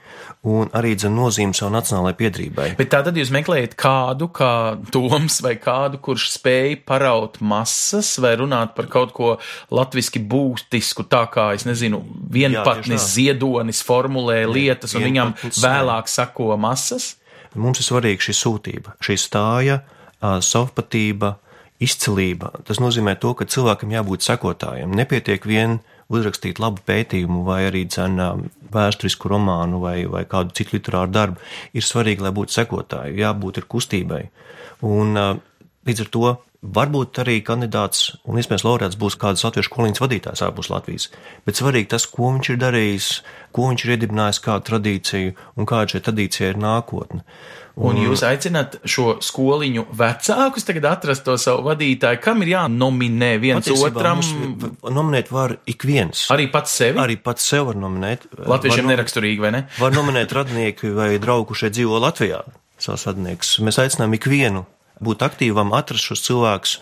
un 0.47 0.71
arī 0.77 0.95
dzen 0.99 1.15
nozīmi 1.17 1.57
savu 1.57 1.73
nacionālajai 1.75 2.19
piedrībai. 2.21 2.69
Bet 2.79 2.91
tā 2.93 3.01
tad 3.07 3.17
jūs 3.19 3.33
meklējat 3.35 3.75
kādu, 3.79 4.29
kā 4.35 4.53
Toms 4.95 5.41
vai 5.45 5.57
kādu, 5.61 5.99
kurš 6.03 6.29
spēj 6.37 6.77
paraut 6.87 7.41
masas 7.43 8.13
vai 8.23 8.37
runāt 8.39 8.77
par 8.77 8.89
kaut 8.93 9.15
ko 9.17 9.33
latviski 9.75 10.23
būtisku, 10.23 11.07
tā 11.11 11.25
kā, 11.33 11.49
es 11.57 11.67
nezinu, 11.69 12.03
vienpatnis 12.33 13.11
ziedonis 13.17 13.83
formulē 13.87 14.45
lietas 14.51 14.95
un 14.97 15.07
viņam 15.09 15.35
vēlāk 15.45 16.11
sako 16.11 16.55
masas? 16.61 17.15
Mums 17.57 17.81
ir 17.81 17.87
svarīga 17.89 18.27
šī 18.27 18.35
sūtība, 18.37 18.97
šī 19.05 19.17
stāja, 19.21 19.81
savpatība, 20.21 21.37
izcilība. 21.83 22.53
Tas 22.69 22.81
nozīmē 22.81 23.17
to, 23.21 23.33
ka 23.37 23.49
cilvēkam 23.49 23.93
jābūt 23.97 24.25
sekotājiem. 24.27 24.93
Nepietiek 24.97 25.45
vien 25.49 25.79
uzrakstīt 26.13 26.61
labu 26.63 26.83
pētījumu 26.87 27.43
vai 27.47 27.65
arī 27.69 27.85
dzenā 27.89 28.31
vēsturisku 28.73 29.31
romānu 29.33 29.81
vai, 29.83 29.99
vai 30.11 30.25
kādu 30.29 30.55
citu 30.57 30.77
literāru 30.77 31.13
darbu. 31.13 31.43
Ir 31.77 31.85
svarīgi, 31.85 32.25
lai 32.25 32.33
būtu 32.37 32.57
sekotāji, 32.57 33.19
jābūt 33.21 33.63
ir 33.63 33.69
kustībai. 33.73 34.23
Un 34.87 35.17
līdz 35.17 36.05
ar 36.05 36.13
to 36.13 36.33
varbūt 36.63 37.21
arī 37.23 37.41
kandidāts 37.45 38.17
un 38.27 38.41
iespējams 38.41 38.65
laureāts 38.67 38.99
būs 39.01 39.19
kāds 39.21 39.45
latviešu 39.47 39.73
kolīnas 39.73 40.03
vadītājs 40.03 40.45
ārpus 40.47 40.71
Latvijas. 40.73 41.11
Bet 41.47 41.61
svarīgi 41.61 41.93
tas, 41.93 42.07
ko 42.11 42.33
viņš 42.35 42.51
ir 42.53 42.59
darījis, 42.63 43.11
ko 43.57 43.71
viņš 43.71 43.85
ir 43.87 43.95
iedibinājis, 43.97 44.43
kādu 44.45 44.67
tradīciju 44.71 45.37
un 45.57 45.69
kāda 45.69 45.95
šī 45.95 46.03
tradīcija 46.07 46.51
ir 46.53 46.61
nākotne. 46.63 47.25
Un 47.77 47.99
jūs 48.01 48.23
aicināt 48.25 48.79
šo 48.89 49.19
skoliņu 49.21 49.83
vecākus 49.99 50.65
tagad 50.65 50.87
atrast 50.95 51.27
to 51.27 51.35
savu 51.41 51.67
vadītāju, 51.67 52.23
kam 52.25 52.41
ir 52.41 52.55
jānominē 52.55 53.35
viens 53.43 53.69
otram. 53.75 54.23
Nominēt 54.81 55.29
var 55.29 55.59
ik 55.69 55.85
viens. 55.85 56.25
Arī 56.33 56.49
pats 56.53 56.73
sevi? 56.81 56.97
Arī 57.03 57.19
pats 57.21 57.45
sev 57.45 57.69
var 57.69 57.77
nominēt. 57.83 58.25
Latviešiem 58.49 58.89
neraksturīgi, 58.89 59.43
vai 59.45 59.53
ne? 59.59 59.67
Var 59.77 59.93
nominēt 59.93 60.33
radinieki 60.33 60.95
vai 60.97 61.11
draugu, 61.21 61.51
kurš 61.51 61.67
šeit 61.67 61.77
dzīvo 61.77 62.01
Latvijā, 62.01 62.41
savus 62.81 63.05
radniekus. 63.11 63.59
Mēs 63.67 63.83
aicinām 63.85 64.17
ikvienu 64.17 64.65
būt 65.03 65.25
aktīvam, 65.27 65.75
atrast 65.77 66.11
šos 66.11 66.25
cilvēkus. 66.27 66.81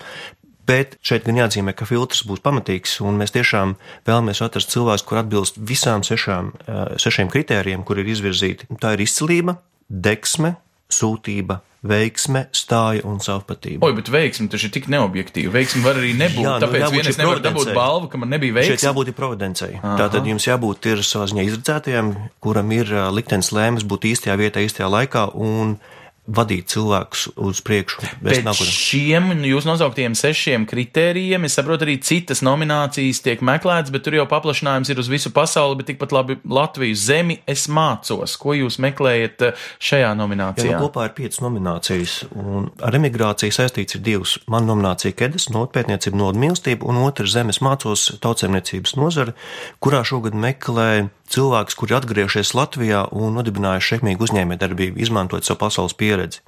Bet 0.64 0.96
šeit 1.04 1.26
gan 1.26 1.36
jāatzīmē, 1.42 1.74
ka 1.76 1.84
filtrs 1.84 2.22
būs 2.24 2.40
pamatīgs, 2.40 2.96
un 3.04 3.18
mēs 3.20 3.34
tiešām 3.34 3.74
vēlamies 4.08 4.40
atrast 4.46 4.72
cilvēkus, 4.72 5.04
kur 5.04 5.20
atbilst 5.20 5.58
visām 5.60 6.00
sešām, 6.06 6.54
sešiem 6.96 7.28
kritērijiem, 7.32 7.84
kur 7.84 8.00
ir 8.00 8.08
izvirzīti. 8.08 8.70
Tā 8.80 8.94
ir 8.96 9.04
izcilība, 9.04 9.58
deksme, 9.92 10.54
sūtība, 10.88 11.58
veiksme, 11.84 12.46
stāja 12.56 13.04
un 13.08 13.18
savpatība. 13.20 13.84
Oi, 13.84 13.94
bet 13.98 14.08
veiksme 14.12 14.48
taču 14.52 14.70
ir 14.70 14.72
tik 14.78 14.86
neobjektīva. 14.92 15.52
Veiksme 15.52 15.82
var 15.84 15.98
arī 16.00 16.14
nebūt. 16.16 16.40
Jā, 16.40 16.54
nu, 16.56 16.64
tāpēc 16.64 16.94
vien 16.94 17.10
es 17.10 17.18
nevaru 17.20 17.42
dabūt 17.44 17.72
balvu, 17.76 18.08
ka 18.12 18.20
man 18.20 18.32
nebija 18.32 18.56
veiksme. 18.56 18.78
Šeit 18.78 18.86
jābūt 18.88 19.12
providencei. 19.18 19.74
Tātad 19.82 20.24
jums 20.28 20.48
jābūt 20.48 20.88
ir 20.94 21.04
savā 21.04 21.28
ziņā 21.28 21.44
izredzētajam, 21.50 22.14
kuram 22.44 22.72
ir 22.76 22.94
liktenis 23.12 23.52
lēmas 23.52 23.84
būt 23.88 24.08
īstajā 24.14 24.38
vietā, 24.40 24.64
īstajā 24.64 24.88
laikā 24.96 25.26
un 25.36 25.76
vadīt 26.24 26.70
cilvēkus 26.72 27.26
uz 27.36 27.60
priekšu. 27.64 28.00
Pēc 28.24 28.60
šiem 28.64 29.44
jūs 29.44 29.66
nosauktiem 29.68 30.14
sešiem 30.16 30.64
kritērijiem, 30.68 31.44
es 31.44 31.56
saprotu, 31.58 31.84
arī 31.84 31.98
citas 32.00 32.40
nominācijas 32.44 33.20
tiek 33.24 33.42
meklētas, 33.44 33.92
bet 33.92 34.06
tur 34.06 34.16
jau 34.16 34.24
paplašinājums 34.30 34.88
ir 34.88 35.02
uz 35.02 35.10
visu 35.12 35.32
pasauli, 35.36 35.76
bet 35.80 35.90
tikpat 35.92 36.14
labi 36.16 36.38
Latvijas 36.48 37.04
zemi 37.10 37.36
es 37.50 37.66
mācos. 37.68 38.38
Ko 38.40 38.56
jūs 38.56 38.80
meklējat 38.80 39.44
eh, 39.50 39.66
šajā 39.84 40.14
nominācijā? 40.16 40.70
Jā, 40.72 40.78
nu, 40.80 40.88
kopā 40.88 41.10
ir 41.10 41.16
piecas 41.18 41.42
nominācijas, 41.44 42.16
un 42.32 42.70
ar 42.80 42.96
emigrāciju 42.96 43.58
saistīts 43.58 43.98
ir 43.98 44.04
divas. 44.06 44.38
Man 44.48 44.64
nominācija 44.70 45.12
Kedas, 45.18 45.50
notpētniecība, 45.52 46.22
nodmīlestība, 46.22 46.88
un 46.88 47.02
otra 47.04 47.28
zemes 47.28 47.60
mācos 47.64 48.08
tautsēmniecības 48.24 48.96
nozare, 48.96 49.36
kurā 49.84 50.00
šogad 50.08 50.36
meklē 50.40 50.88
cilvēks, 51.34 51.76
kuri 51.78 51.98
atgriežies 51.98 52.54
Latvijā 52.56 53.04
un 53.12 53.38
nodibinājuši 53.38 53.96
sekmīgu 53.96 54.28
uzņēmējdarbību, 54.28 55.00
izmantojot 55.04 55.46
savu 55.46 55.62
pasaules 55.66 55.96
pieredzi. 55.98 56.42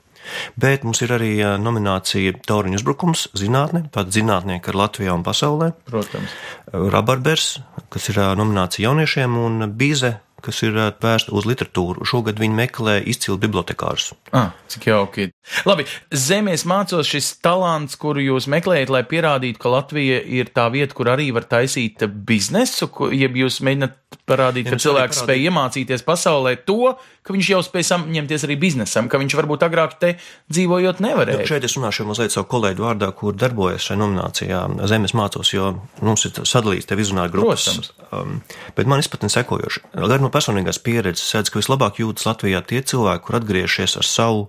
Bet 0.59 0.83
mums 0.83 1.02
ir 1.05 1.12
arī 1.14 1.33
nominācija 1.62 2.35
Tauriņu 2.49 2.81
uzbrukums, 2.81 3.28
zinātne, 3.38 3.85
tāda 3.95 4.14
zinātnieka 4.14 4.73
ar 4.73 4.81
Latvijā 4.83 5.14
un 5.14 5.23
pasaulē. 5.26 5.73
Protams. 5.87 6.35
Rabarbers, 6.73 7.50
kas 7.95 8.11
ir 8.11 8.19
nominācija 8.38 8.88
jauniešiem, 8.88 9.37
un 9.38 9.69
Bīze, 9.78 10.16
kas 10.45 10.62
ir 10.66 10.76
vērsta 11.02 11.33
uz 11.35 11.47
literatūru. 11.49 12.07
Šogad 12.09 12.40
viņi 12.40 12.59
meklē 12.59 12.97
izcilu 13.09 13.38
bibliotekārus. 13.40 14.12
Ah, 14.37 14.52
cik 14.71 14.88
jauki. 14.90 15.31
Labi, 15.69 15.87
zemēs 16.11 16.66
mācos 16.69 17.09
šis 17.09 17.33
talants, 17.45 17.97
kuru 18.00 18.25
jūs 18.25 18.49
meklējat, 18.52 18.93
lai 18.93 19.02
pierādītu, 19.09 19.61
ka 19.62 19.73
Latvija 19.73 20.21
ir 20.21 20.50
tā 20.55 20.69
vieta, 20.75 20.97
kur 20.97 21.12
arī 21.12 21.31
var 21.35 21.47
taisīt 21.49 22.05
biznesu, 22.28 22.90
jeb 23.14 23.38
jūs 23.38 23.61
mēģināt 23.66 23.97
parādīt, 24.26 24.69
ka 24.71 24.78
cilvēks 24.81 25.23
spēj 25.23 25.47
iemācīties 25.49 26.05
pasaulē 26.07 26.57
to, 26.66 26.97
ka 27.26 27.35
viņš 27.35 27.50
jau 27.52 27.61
spēj 27.66 27.87
saņemties 27.90 28.47
arī 28.47 28.57
biznesam, 28.61 29.11
ka 29.11 29.21
viņš 29.23 29.37
varbūt 29.38 29.64
agrāk 29.66 29.97
te 30.02 30.12
dzīvojot 30.52 31.02
nevarēja. 31.02 31.43
Jā, 31.43 31.50
šeit 31.55 31.66
es 31.69 31.76
runāšu 31.78 32.07
mazliet 32.09 32.35
savu 32.35 32.49
kolēģu 32.55 32.87
vārdā, 32.87 33.11
kur 33.19 33.37
darbojas 33.38 33.87
šajā 33.87 34.00
nominācijā 34.02 34.62
Zemes 34.90 35.14
mācos, 35.19 35.52
jo 35.55 35.73
mums 36.07 36.26
ir 36.28 36.43
sadalīts 36.43 36.90
te 36.90 36.99
vizionāri 36.99 37.35
grupas. 37.35 37.66
Protams. 37.66 37.93
Um, 38.14 38.40
bet 38.76 38.90
man 38.90 39.02
izpratne 39.02 39.31
sekojoši. 39.33 39.85
Gan 39.97 40.25
no 40.26 40.33
personīgās 40.35 40.80
pieredzes 40.83 41.35
redz, 41.37 41.50
ka 41.52 41.61
vislabāk 41.61 42.00
jūtas 42.02 42.26
Latvijā 42.28 42.62
tie 42.66 42.83
cilvēki, 42.83 43.25
kur 43.26 43.38
atgriežies 43.38 43.97
ar 44.00 44.06
savu 44.06 44.49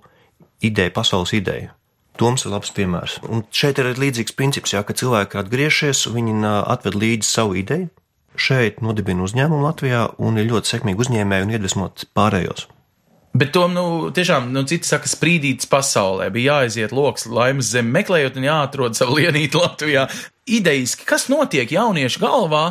ideju, 0.65 0.93
pasaules 0.95 1.33
ideju. 1.37 1.73
Toms 2.17 2.47
ir 2.47 2.53
labs 2.55 2.73
piemērs. 2.73 3.19
Un 3.29 3.43
šeit 3.53 3.77
ir 3.77 3.91
līdzīgs 3.93 4.33
princips, 4.37 4.73
jā, 4.73 4.81
ka 4.81 4.95
cilvēki 4.97 5.37
atgriežies, 5.37 6.07
viņi 6.09 6.39
atved 6.65 6.97
līdzi 6.97 7.29
savu 7.29 7.59
ideju, 7.61 7.91
šeit 8.37 8.81
nodibina 8.85 9.25
uzņēmumu 9.25 9.65
Latvijā 9.65 10.07
un 10.17 10.41
ir 10.41 10.49
ļoti 10.49 10.73
sekmīgi 10.73 11.05
uzņēmēji 11.05 11.45
un 11.45 11.53
iedvesmot 11.53 12.07
pārējos. 12.17 12.65
Bet 13.37 13.51
tom, 13.53 13.73
nu, 13.75 13.83
tiešām, 14.15 14.47
nu, 14.55 14.63
citi 14.65 14.87
saka, 14.87 15.09
sprīdītas 15.11 15.67
pasaulē. 15.69 16.29
Bija 16.33 16.55
jāaiziet 16.57 16.93
lokus 16.95 17.27
laimes 17.29 17.69
zem, 17.69 17.91
meklējot 17.93 18.39
un 18.39 18.47
jāatrod 18.47 18.97
savu 18.97 19.19
lienīti 19.19 19.59
Latvijā. 19.59 20.07
Idejiski, 20.47 21.03
kas 21.05 21.25
notiek 21.27 21.69
jauniešu 21.75 22.21
galvā, 22.23 22.61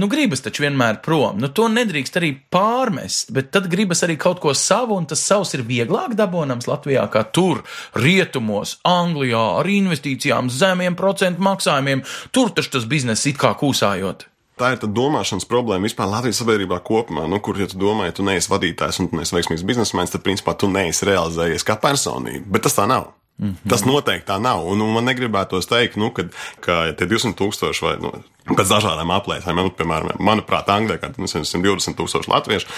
nu, 0.00 0.08
gribas 0.10 0.42
taču 0.42 0.64
vienmēr 0.64 0.98
prom. 1.04 1.38
Nu, 1.38 1.48
to 1.54 1.68
nedrīkst 1.70 2.18
arī 2.18 2.32
pārmest, 2.52 3.30
bet 3.36 3.52
tad 3.54 3.70
gribas 3.70 4.02
arī 4.04 4.18
kaut 4.20 4.42
ko 4.42 4.52
savu, 4.58 4.98
un 4.98 5.06
tas 5.08 5.22
savs 5.22 5.54
ir 5.54 5.62
vieglāk 5.68 6.18
dabonams 6.18 6.66
Latvijā 6.68 7.06
kā 7.14 7.22
tur, 7.30 7.62
rietumos, 7.94 8.80
Anglijā, 8.82 9.46
ar 9.62 9.72
investīcijām, 9.78 10.50
zemiem 10.50 10.98
procentu 10.98 11.46
maksājumiem. 11.46 12.02
Tur 12.34 12.50
taču 12.50 12.76
tas 12.76 12.90
bizness 12.90 13.30
it 13.30 13.38
kā 13.38 13.54
kūsājot. 13.62 14.26
Tā 14.54 14.70
ir 14.74 14.84
domāšanas 14.86 15.48
problēma 15.50 15.88
vispār 15.88 16.06
Latvijas 16.06 16.38
sabiedrībā 16.38 16.78
kopumā, 16.86 17.26
nu, 17.30 17.40
kur, 17.42 17.58
ja 17.58 17.66
tu 17.66 17.78
domā, 17.80 18.06
ja 18.06 18.14
tu 18.14 18.26
neesi 18.26 18.50
vadītājs 18.52 19.00
un 19.02 19.10
tu 19.10 19.18
neesi 19.18 19.34
veiksmīgs 19.34 19.66
biznesmenis, 19.66 20.12
tad, 20.14 20.22
principā, 20.22 20.54
tu 20.54 20.68
neesi 20.70 21.08
realizējies 21.08 21.66
kā 21.66 21.74
personība. 21.82 22.46
Bet 22.54 22.68
tas 22.68 22.78
tā 22.78 22.86
nav. 22.86 23.10
Mm 23.38 23.48
-hmm. 23.50 23.70
Tas 23.70 23.84
noteikti 23.84 24.30
tā 24.30 24.38
nav. 24.38 24.66
Un, 24.66 24.80
un 24.80 24.92
man 24.94 25.04
negribētos 25.04 25.66
teikt, 25.66 25.96
nu, 25.96 26.10
kad, 26.10 26.30
ka 26.60 26.92
tie 26.92 27.06
200 27.06 27.34
tūkstoši 27.34 27.82
vai 27.82 27.96
nu, 28.00 28.12
pēc 28.44 28.68
dažādām 28.68 29.08
aplēsēm, 29.14 29.56
nu, 29.56 29.70
piemēram, 29.72 30.18
manuprāt, 30.20 30.68
Anglijā, 30.68 31.00
kad 31.00 31.16
nu, 31.20 31.28
120 31.30 31.96
tūkstoši 31.96 32.28
latviešu, 32.28 32.68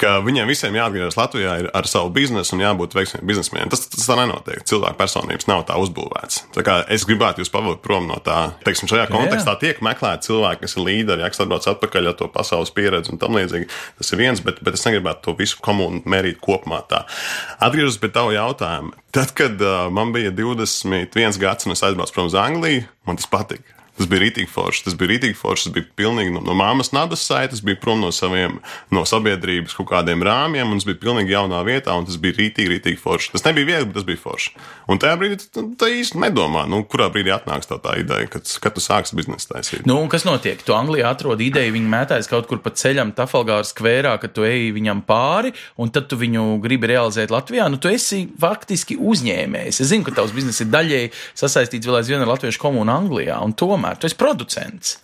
ka 0.00 0.18
viņiem 0.24 0.50
visiem 0.50 0.76
jāatgriežas 0.76 1.16
Latvijā 1.16 1.54
ar, 1.72 1.88
savu 1.88 2.10
biznesu 2.12 2.56
un 2.56 2.64
jābūt 2.64 2.96
veiksmīgiem 2.98 3.30
biznesmenim. 3.30 3.70
Tas, 3.72 3.86
tas 3.92 4.08
tā 4.10 4.18
nenotiek. 4.18 4.60
Cilvēku 4.68 4.98
personības 5.00 5.48
nav 5.48 5.64
tā 5.70 5.78
uzbūvēts. 5.80 6.42
Tā 6.56 6.64
kā 6.66 6.76
es 6.92 7.06
gribētu 7.08 7.40
jūs 7.40 7.52
pavilkt 7.54 7.80
prom 7.86 8.10
no 8.10 8.18
tā, 8.24 8.40
teiksim, 8.66 8.90
šajā 8.92 9.06
kontekstā 9.12 9.54
jā. 9.56 9.62
tiek 9.62 9.80
meklēti 9.86 10.28
cilvēki, 10.28 10.62
kas 10.66 10.76
ir 10.76 10.84
līderi, 10.84 11.24
kas 11.32 11.44
atbrauc 11.46 11.70
atpakaļ 11.72 12.10
ar 12.12 12.18
to 12.20 12.28
pasaules 12.34 12.74
pieredzi 12.76 13.14
un 13.14 13.22
tam 13.22 13.38
līdzīgi. 13.38 13.70
Tas 14.02 14.12
ir 14.12 14.20
viens, 14.20 14.44
bet, 14.44 14.60
bet 14.66 14.76
es 14.76 14.84
negribētu 14.84 15.24
to 15.30 15.36
visu 15.40 15.62
komunu 15.64 16.02
mērīt 16.04 16.42
kopumā 16.44 16.82
tā. 16.90 17.06
Atgriežos 17.64 17.96
pie 18.02 18.12
tavu 18.12 18.36
jautājumu. 18.36 18.92
Tad, 19.16 19.32
kad 19.38 19.62
uh, 19.64 19.86
man 19.88 20.12
bija 20.12 20.34
21 20.34 21.40
gads 21.40 21.64
un 21.64 21.72
es 21.72 21.84
aizbraucu 21.86 22.18
prom 22.18 22.28
uz 22.28 22.36
Angliju, 22.36 22.84
man 23.08 23.16
tas 23.16 23.30
patika. 23.32 23.75
Tas 23.96 24.08
bija 24.10 24.26
rītīgi 24.26 24.50
forši. 24.52 24.84
Tas 24.86 24.96
bija 24.98 25.14
rītīgi 25.14 25.38
forši. 25.38 25.68
Tas 25.68 25.74
bija 25.76 25.88
pilnīgi 25.98 26.34
no, 26.34 26.42
no 26.44 26.56
māmas 26.58 26.92
nadas 26.92 27.24
saites, 27.24 27.62
bija 27.64 27.78
prom 27.80 28.02
no 28.04 28.12
saviem, 28.12 28.58
no 28.92 29.04
sabiedrības 29.08 29.76
kaut 29.78 29.88
kādiem 29.92 30.24
rāmjiem, 30.26 30.68
un 30.68 30.80
tas 30.80 30.88
bija 30.88 31.00
pilnīgi 31.06 31.32
jaunā 31.32 31.62
vietā, 31.66 31.96
un 31.96 32.08
tas 32.08 32.18
bija 32.20 32.36
rītīgi, 32.40 32.70
rītīgi 32.74 33.00
forši. 33.00 33.32
Tas 33.34 33.46
nebija 33.46 33.70
viegli, 33.72 33.88
bet 33.88 33.98
tas 34.00 34.06
bija 34.08 34.20
forši. 34.20 34.52
Un 34.92 35.00
tajā 35.02 35.16
brīdī 35.20 35.40
tu 35.42 35.64
tā 35.80 35.88
īsti 35.90 36.20
nedomā, 36.22 36.66
nu, 36.70 36.82
kurā 36.86 37.08
brīdī 37.12 37.32
atnāks 37.34 37.70
tā, 37.70 37.80
tā 37.82 37.96
ideja, 38.02 38.28
kad, 38.30 38.46
kad 38.62 38.76
tu 38.76 38.84
sāksi 38.84 39.16
biznesu 39.18 39.50
taisīt. 39.54 39.86
Nu, 39.88 39.98
un 40.02 40.12
kas 40.12 40.26
notiek? 40.28 40.60
Tu 40.62 40.76
Anglijā 40.76 41.08
atrod 41.10 41.40
ideju, 41.42 41.74
viņi 41.74 41.92
mētājas 41.96 42.30
kaut 42.30 42.50
kur 42.50 42.60
pa 42.62 42.74
ceļam, 42.76 43.14
Tafalgāra 43.16 43.66
skvērā, 43.66 44.16
kad 44.22 44.36
tu 44.36 44.44
ej 44.46 44.70
viņam 44.76 45.02
pāri, 45.08 45.54
un 45.80 45.90
tad 45.94 46.10
tu 46.10 46.20
viņu 46.20 46.60
gribi 46.62 46.92
realizēt 46.92 47.32
Latvijā. 47.34 47.70
Nu, 47.72 47.80
tu 47.82 47.90
esi 47.90 48.26
faktiski 48.40 48.98
uzņēmējs. 49.00 49.80
Es 49.82 49.90
zinu, 49.90 50.06
ka 50.06 50.14
tavs 50.20 50.34
bizness 50.36 50.62
ir 50.62 50.70
daļēji 50.74 51.12
sasaistīts 51.38 51.88
vēl 51.88 52.00
aizvien 52.00 52.22
ar 52.22 52.30
latviešu 52.34 52.60
komunu 52.62 52.92
Anglijā, 52.94 53.38
un 53.42 53.54
tomēr 53.56 53.85
tu 53.94 54.06
esi 54.10 54.18
producents. 54.18 54.98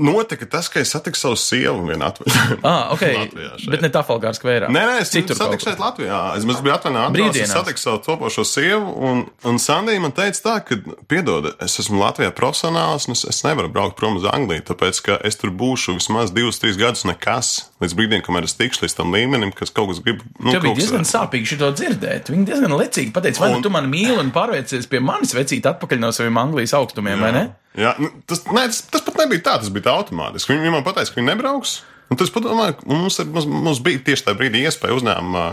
Notika 0.00 0.46
tas, 0.46 0.68
ka 0.70 0.78
es 0.80 0.92
satiku 0.94 1.18
savu 1.18 1.36
sievu 1.36 1.82
vienā 1.88 2.06
atvaļinājumā. 2.12 2.60
Ah, 2.70 2.92
ok. 2.94 3.00
Latvijā 3.18 3.48
šeit. 3.58 3.70
Bet 3.74 3.82
ne 3.84 3.88
Trafalgāra 3.92 4.36
skverā. 4.38 4.68
Nē, 4.72 4.82
nē, 4.86 4.94
es 5.02 5.10
citur. 5.12 5.34
satiku 5.36 5.66
šeit 5.66 5.80
Latvijā. 5.82 6.20
Es 6.38 6.46
mums 6.48 6.60
biju 6.64 6.72
atvaļinājumā, 6.76 7.10
Brīvdienās. 7.16 7.50
es 7.50 7.52
satiku 7.52 7.82
savu 7.82 7.98
topošo 8.06 8.44
sievu, 8.46 8.94
un, 9.10 9.24
un 9.50 9.58
Sandija 9.60 10.00
man 10.00 10.14
teica 10.16 10.40
tā, 10.46 10.54
ka, 10.64 10.78
piedod, 11.10 11.50
es 11.66 11.74
esmu 11.82 11.98
Latvijā 12.00 12.30
profesionāls, 12.38 13.08
un 13.10 13.18
es, 13.18 13.26
es 13.34 13.42
nevaru 13.44 13.68
braukt 13.74 13.98
prom 13.98 14.16
uz 14.22 14.24
Angliju, 14.30 14.62
tāpēc, 14.70 15.02
ka 15.10 15.18
es 15.26 15.36
tur 15.42 15.52
būšu 15.52 15.98
vismaz 15.98 16.32
divus, 16.32 16.62
trīs 16.62 16.78
gadus 16.80 17.04
nekas, 17.10 17.52
līdz 17.82 17.98
brīdim, 17.98 18.24
kamēr 18.24 18.46
es 18.48 18.56
tikšu 18.56 18.86
līdz 18.86 18.96
tam 19.02 19.12
līmenim, 19.12 19.52
kas 19.58 19.74
kaut 19.74 19.90
kas 19.92 20.00
grib, 20.06 20.22
nu, 20.38 20.54
Tev 20.54 20.64
bija 20.64 20.78
diezgan 20.80 21.04
sāpīgi 21.04 21.50
šo 21.58 21.74
dzirdēt. 21.76 22.30
Viņi 22.32 22.46
diezgan 22.48 22.78
lecīgi 22.78 23.12
pateica, 23.12 23.42
vai 23.42 23.52
nu 23.52 23.60
Un- 23.60 23.66
tu 23.66 23.74
mani 23.74 23.90
mīli 23.90 24.16
un 24.22 24.30
pārvērcies 24.32 24.88
pie 24.88 25.02
manis 25.02 25.34
vecīt 25.36 25.66
atpakaļ 25.66 26.06
no 26.06 26.14
saviem 26.14 26.40
Anglijas 26.40 26.72
augstumiem, 26.78 27.20
vai 27.26 27.34
ne? 27.36 27.44
Jā, 27.78 27.92
nu, 28.02 28.08
tas, 28.26 28.42
ne, 28.50 28.64
tas, 28.66 28.80
tas 28.90 29.04
pat 29.06 29.20
nebija 29.22 29.44
tā, 29.46 29.54
tas 29.62 29.70
bija 29.70 29.92
automātiski. 29.94 30.56
Viņi, 30.56 30.72
man 30.74 30.82
teica, 30.86 31.06
ka 31.06 31.20
viņi 31.20 31.28
nebrauks. 31.30 31.76
Un 32.10 32.18
tas, 32.18 32.32
padomāju, 32.34 32.80
mums, 32.90 33.20
ir- 33.22 33.28
mums, 33.30 33.46
mums 33.46 33.78
bija 33.86 34.00
tieši 34.08 34.24
tajā 34.26 34.38
brīdī 34.40 34.64
iespēja 34.66 34.96
uzņēmumā, 34.98 35.44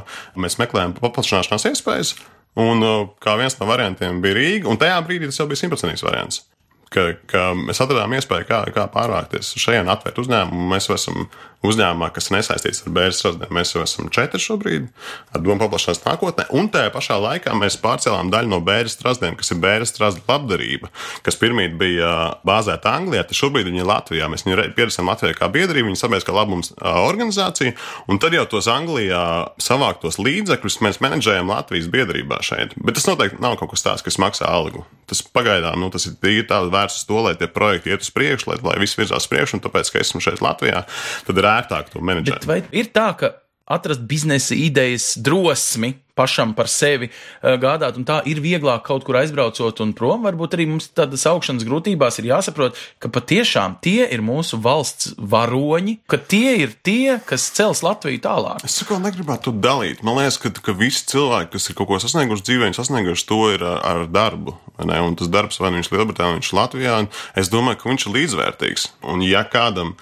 mēs 0.42 0.58
meklējām 0.58 0.96
paplašināšanās 0.98 1.68
iespējas, 1.70 2.16
un 2.58 2.82
kā 3.22 3.36
viens 3.38 3.60
no 3.60 3.68
variantiem 3.70 4.22
bija 4.24 4.34
Rīga, 4.40 4.72
un 4.72 4.80
tajā 4.82 4.98
brīdī 5.06 5.30
tas 5.30 5.38
jau 5.38 5.46
bija 5.52 5.62
simtprocentīgs 5.62 6.02
variants. 6.08 6.42
Ka, 6.90 7.04
ka 7.30 7.52
mēs 7.54 7.82
atradām 7.84 8.16
iespēju, 8.16 8.48
kā, 8.48 8.64
kā 8.74 8.88
pārvākties 8.90 9.54
šeit, 9.60 9.86
atvērt 9.92 10.22
uzņēmumu. 10.24 10.70
Mēs 10.72 10.88
esam 10.96 11.28
uzņēmumā, 11.66 12.10
kas 12.14 12.30
nesaistīts 12.34 12.84
ar 12.86 12.94
bērnu 12.94 13.16
strādājumu. 13.18 13.56
Mēs 13.58 13.74
jau 13.74 13.84
esam 13.84 14.10
četri 14.14 14.42
šobrīd, 14.42 14.88
ar 15.34 15.44
domu 15.44 15.60
paplašināties 15.64 16.04
nākotnē. 16.06 16.48
Un 16.58 16.70
tajā 16.74 16.92
pašā 16.94 17.18
laikā 17.22 17.56
mēs 17.58 17.80
pārcēlām 17.82 18.30
daļu 18.34 18.52
no 18.52 18.60
bērnu 18.66 18.92
strādājuma, 18.94 19.40
kas 19.40 19.54
ir 19.54 19.62
bērnu 19.64 19.90
strādājuma 19.90 20.28
labdarība, 20.34 20.92
kas 21.26 21.40
pirmīt 21.42 21.78
bija 21.80 22.12
bāzēta 22.48 22.94
Anglijā, 23.00 23.26
tad 23.28 23.40
šobrīd 23.40 23.70
viņi 23.72 23.84
ir 23.84 23.90
Latvijā. 23.90 24.30
Mēs 24.32 24.46
viņu 24.46 24.68
pieredzam 24.78 25.10
Latvijā 25.10 25.38
kā 25.38 25.50
biedrību, 25.54 25.90
viņa 25.90 26.02
sabiedriskā 26.04 26.36
labums 26.36 26.74
organizācija. 26.78 27.74
Un 28.12 28.22
tad 28.22 28.38
jau 28.38 28.46
tos 28.50 28.70
Anglijā 28.72 29.24
savāktos 29.62 30.22
līdzekļus 30.22 30.80
mēs 30.86 31.02
menedžējam 31.04 31.50
Latvijas 31.52 31.90
biedrībā 31.92 32.42
šeit. 32.46 32.78
Bet 32.78 33.00
tas 33.00 33.10
noteikti 33.10 33.42
nav 33.44 33.58
kaut 33.60 33.74
kas 33.74 33.86
tāds, 33.86 34.06
kas 34.06 34.20
maksā 34.22 34.50
algu. 34.50 34.86
Tas 35.08 35.22
pagaidām 35.24 35.80
nu, 35.80 35.88
tas 35.94 36.04
ir 36.10 36.18
tīri 36.20 36.44
vērsts 36.48 37.02
uz 37.02 37.08
to, 37.08 37.22
lai 37.24 37.34
tie 37.40 37.48
projekti 37.48 37.94
iet 37.94 38.04
uz 38.04 38.10
priekšu, 38.12 38.50
lai, 38.52 38.58
lai 38.66 38.76
viss 38.82 38.98
virzās 39.00 39.24
uz 39.24 39.32
priekšu. 39.32 39.58
Un 39.58 39.64
tāpēc, 39.64 39.92
ka 39.94 40.02
esmu 40.04 40.20
šeit 40.24 40.44
Latvijā, 40.44 40.84
tad 41.28 41.40
ir 41.40 41.47
ērtāk 41.56 41.94
to 41.94 42.04
menedžēt. 42.04 42.44
Bet 42.44 42.50
vai 42.50 42.62
ir 42.76 42.92
tā, 42.96 43.12
ka 43.20 43.34
atrast 43.68 44.02
biznesa 44.08 44.56
idejas 44.56 45.18
drosmi 45.20 45.94
pašam 46.18 46.54
par 46.58 46.70
sevi 46.72 47.10
eh, 47.10 47.56
gādāt, 47.62 48.00
un 48.00 48.06
tā 48.08 48.22
ir 48.30 48.40
vieglāk 48.42 48.82
kaut 48.88 49.06
kur 49.06 49.20
aizbraucot 49.20 49.84
un 49.84 49.92
prom? 49.98 50.24
Varbūt 50.26 50.56
arī 50.58 50.66
mums 50.72 50.90
tādas 50.96 51.28
augšanas 51.30 51.66
grūtībās 51.68 52.18
ir 52.22 52.32
jāsaprot, 52.32 52.80
ka 53.04 53.12
patiešām 53.14 53.78
tie 53.86 54.08
ir 54.08 54.24
mūsu 54.26 54.58
valsts 54.64 55.14
varoņi, 55.20 56.00
ka 56.10 56.18
tie 56.18 56.56
ir 56.64 56.74
tie, 56.82 57.20
kas 57.28 57.52
cels 57.54 57.84
Latviju 57.86 58.24
tālāk. 58.24 58.66
Es 58.66 58.80
saku, 58.80 58.98
negribētu 59.04 59.52
to 59.52 59.56
dalīt. 59.68 60.02
Man 60.08 60.18
liekas, 60.18 60.40
ka, 60.42 60.52
ka 60.64 60.74
visi 60.78 61.06
cilvēki, 61.12 61.54
kas 61.54 61.70
ir 61.70 61.78
kaut 61.78 61.92
ko 61.92 62.02
sasnieguši 62.02 62.48
dzīvē, 62.50 62.74
sasnieguši 62.74 63.30
to 63.30 63.42
ir 63.54 63.68
ar, 63.68 63.84
ar 63.86 64.06
darbu. 64.10 64.58
vai 64.80 64.90
ne? 64.90 65.02
Un 65.06 65.20
tas 65.20 65.30
darbs, 65.30 65.62
vai 65.62 65.70
nu 65.70 65.82
viņš 65.82 65.92
ir 65.92 66.00
Lielbritānijā, 66.00 66.34
vai 66.34 66.40
viņš 66.42 66.54
ir 66.54 66.62
Latvijā, 66.64 67.00
un 67.04 67.12
es 67.38 67.52
domāju, 67.54 67.84
ka 67.84 67.92
viņš 67.92 68.08
ir 68.08 68.16
līdzvērtīgs. 68.18 68.92
Un 69.14 69.22
ja 69.26 69.46
kādam, 69.46 69.94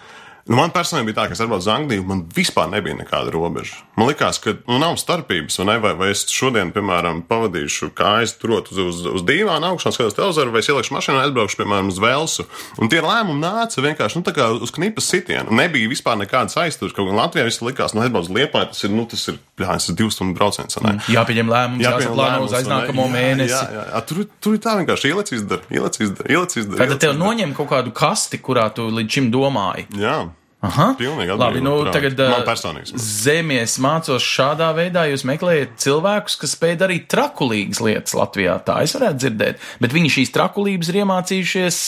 nu, 0.45 0.57
man 0.59 0.71
personīgi 0.73 1.09
bija 1.09 1.17
tā, 1.19 1.27
ka 1.29 1.35
es 1.35 1.41
atbraucu 1.41 1.63
uz 1.63 1.71
Angliju, 1.71 2.05
man 2.05 2.23
vispār 2.35 2.69
nebija 2.69 2.97
nekāda 2.99 3.33
robeža. 3.33 3.79
Man 3.97 4.09
liekas, 4.09 4.37
ka 4.43 4.53
nu, 4.67 4.77
nav 4.81 4.97
starpības, 5.01 5.57
vai, 5.61 5.65
ne? 5.69 5.77
vai, 5.81 5.93
vai 5.97 6.09
es 6.13 6.25
šodien, 6.29 6.73
piemēram, 6.75 7.23
pavadīšu 7.29 7.89
kājas 7.97 8.35
turot 8.41 8.69
uz, 8.73 8.81
uz, 8.83 9.01
uz 9.17 9.25
dīvāna 9.25 9.71
augšā, 9.73 9.93
skatos 9.95 10.17
televizoru, 10.17 10.53
vai 10.53 10.61
es 10.61 10.69
ielikšu 10.69 10.95
mašīnā 10.97 11.23
aizbraukšu, 11.25 11.59
piemēram, 11.61 11.89
uz 11.93 12.01
Velsu. 12.03 12.45
Un 12.77 12.91
tie 12.91 13.01
lēmumi 13.05 13.41
nāca 13.41 13.85
vienkārši 13.85 14.21
nu, 14.21 14.35
uz 14.67 14.73
knipas 14.75 15.09
sitienu. 15.09 15.55
Nebija 15.55 15.89
vispār 15.89 16.19
nekādas 16.21 16.57
aizturas. 16.61 16.93
Kaut 16.95 17.09
gan 17.09 17.17
Latvijā 17.19 17.47
viss 17.47 17.63
likās, 17.65 17.95
nu, 17.95 18.03
aizbraukt 18.05 18.29
uz 18.29 18.35
Liepāju, 18.35 18.71
tas 18.73 18.85
ir, 18.85 18.93
nu, 18.93 19.07
tas 19.09 19.25
ir, 19.31 19.41
jā, 19.57 19.71
tas 19.71 19.89
ir 19.89 19.97
divas 19.97 20.19
stundu 20.19 20.37
brauciens. 20.37 20.77
ne? 20.85 20.95
Jāpieņem 21.15 21.51
lēmums, 21.55 21.85
jāsaplāno 21.85 22.21
lēmums, 22.21 22.51
uz 22.51 22.57
aiznākamo 22.59 23.07
ne? 23.09 23.13
mēnesi. 23.15 23.55
Jā, 23.55 23.63
jā, 23.73 23.85
jā. 23.93 24.05
Tur, 24.09 24.23
tur 24.43 24.57
ir 24.57 24.63
tā 24.65 24.77
vienkārši 24.81 25.11
ielicis 25.11 25.39
izdara, 25.39 25.69
ielicis 25.73 26.07
izdara, 26.09 26.31
ielicis 26.35 26.63
izdara. 26.63 26.89
Tad 26.93 27.05
tev 27.07 27.15
noņem 27.17 27.55
kaut 27.57 27.71
kādu 27.71 27.95
kasti, 27.95 28.41
kurā 28.43 28.67
tu 28.75 28.87
līdz 28.91 29.19
šim 29.19 29.31
domāji. 29.33 29.87
Jā, 29.99 30.19
Aha. 30.65 30.87
pilnīgi 30.99 31.37
Labi, 31.37 31.61
nu 31.63 31.75
atbildīgi, 31.83 31.93
tagad 31.95 32.33
man 32.33 32.43
personīgi. 32.47 32.99
zemies 33.01 33.77
mācos 33.83 34.25
šādā 34.25 34.71
veidā. 34.77 35.05
Jūs 35.11 35.25
meklējat 35.29 35.77
cilvēkus, 35.85 36.39
kas 36.41 36.57
spēj 36.57 36.75
darīt 36.81 37.07
trakulīgas 37.11 37.81
lietas 37.85 38.17
Latvijā. 38.17 38.57
Tā 38.65 38.81
es 38.85 38.95
varētu 38.97 39.21
dzirdēt. 39.23 39.63
Bet 39.83 39.95
viņi 39.95 40.13
šīs 40.19 40.35
trakulības 40.35 40.91
ir 40.91 41.01
iemācījušies 41.03 41.81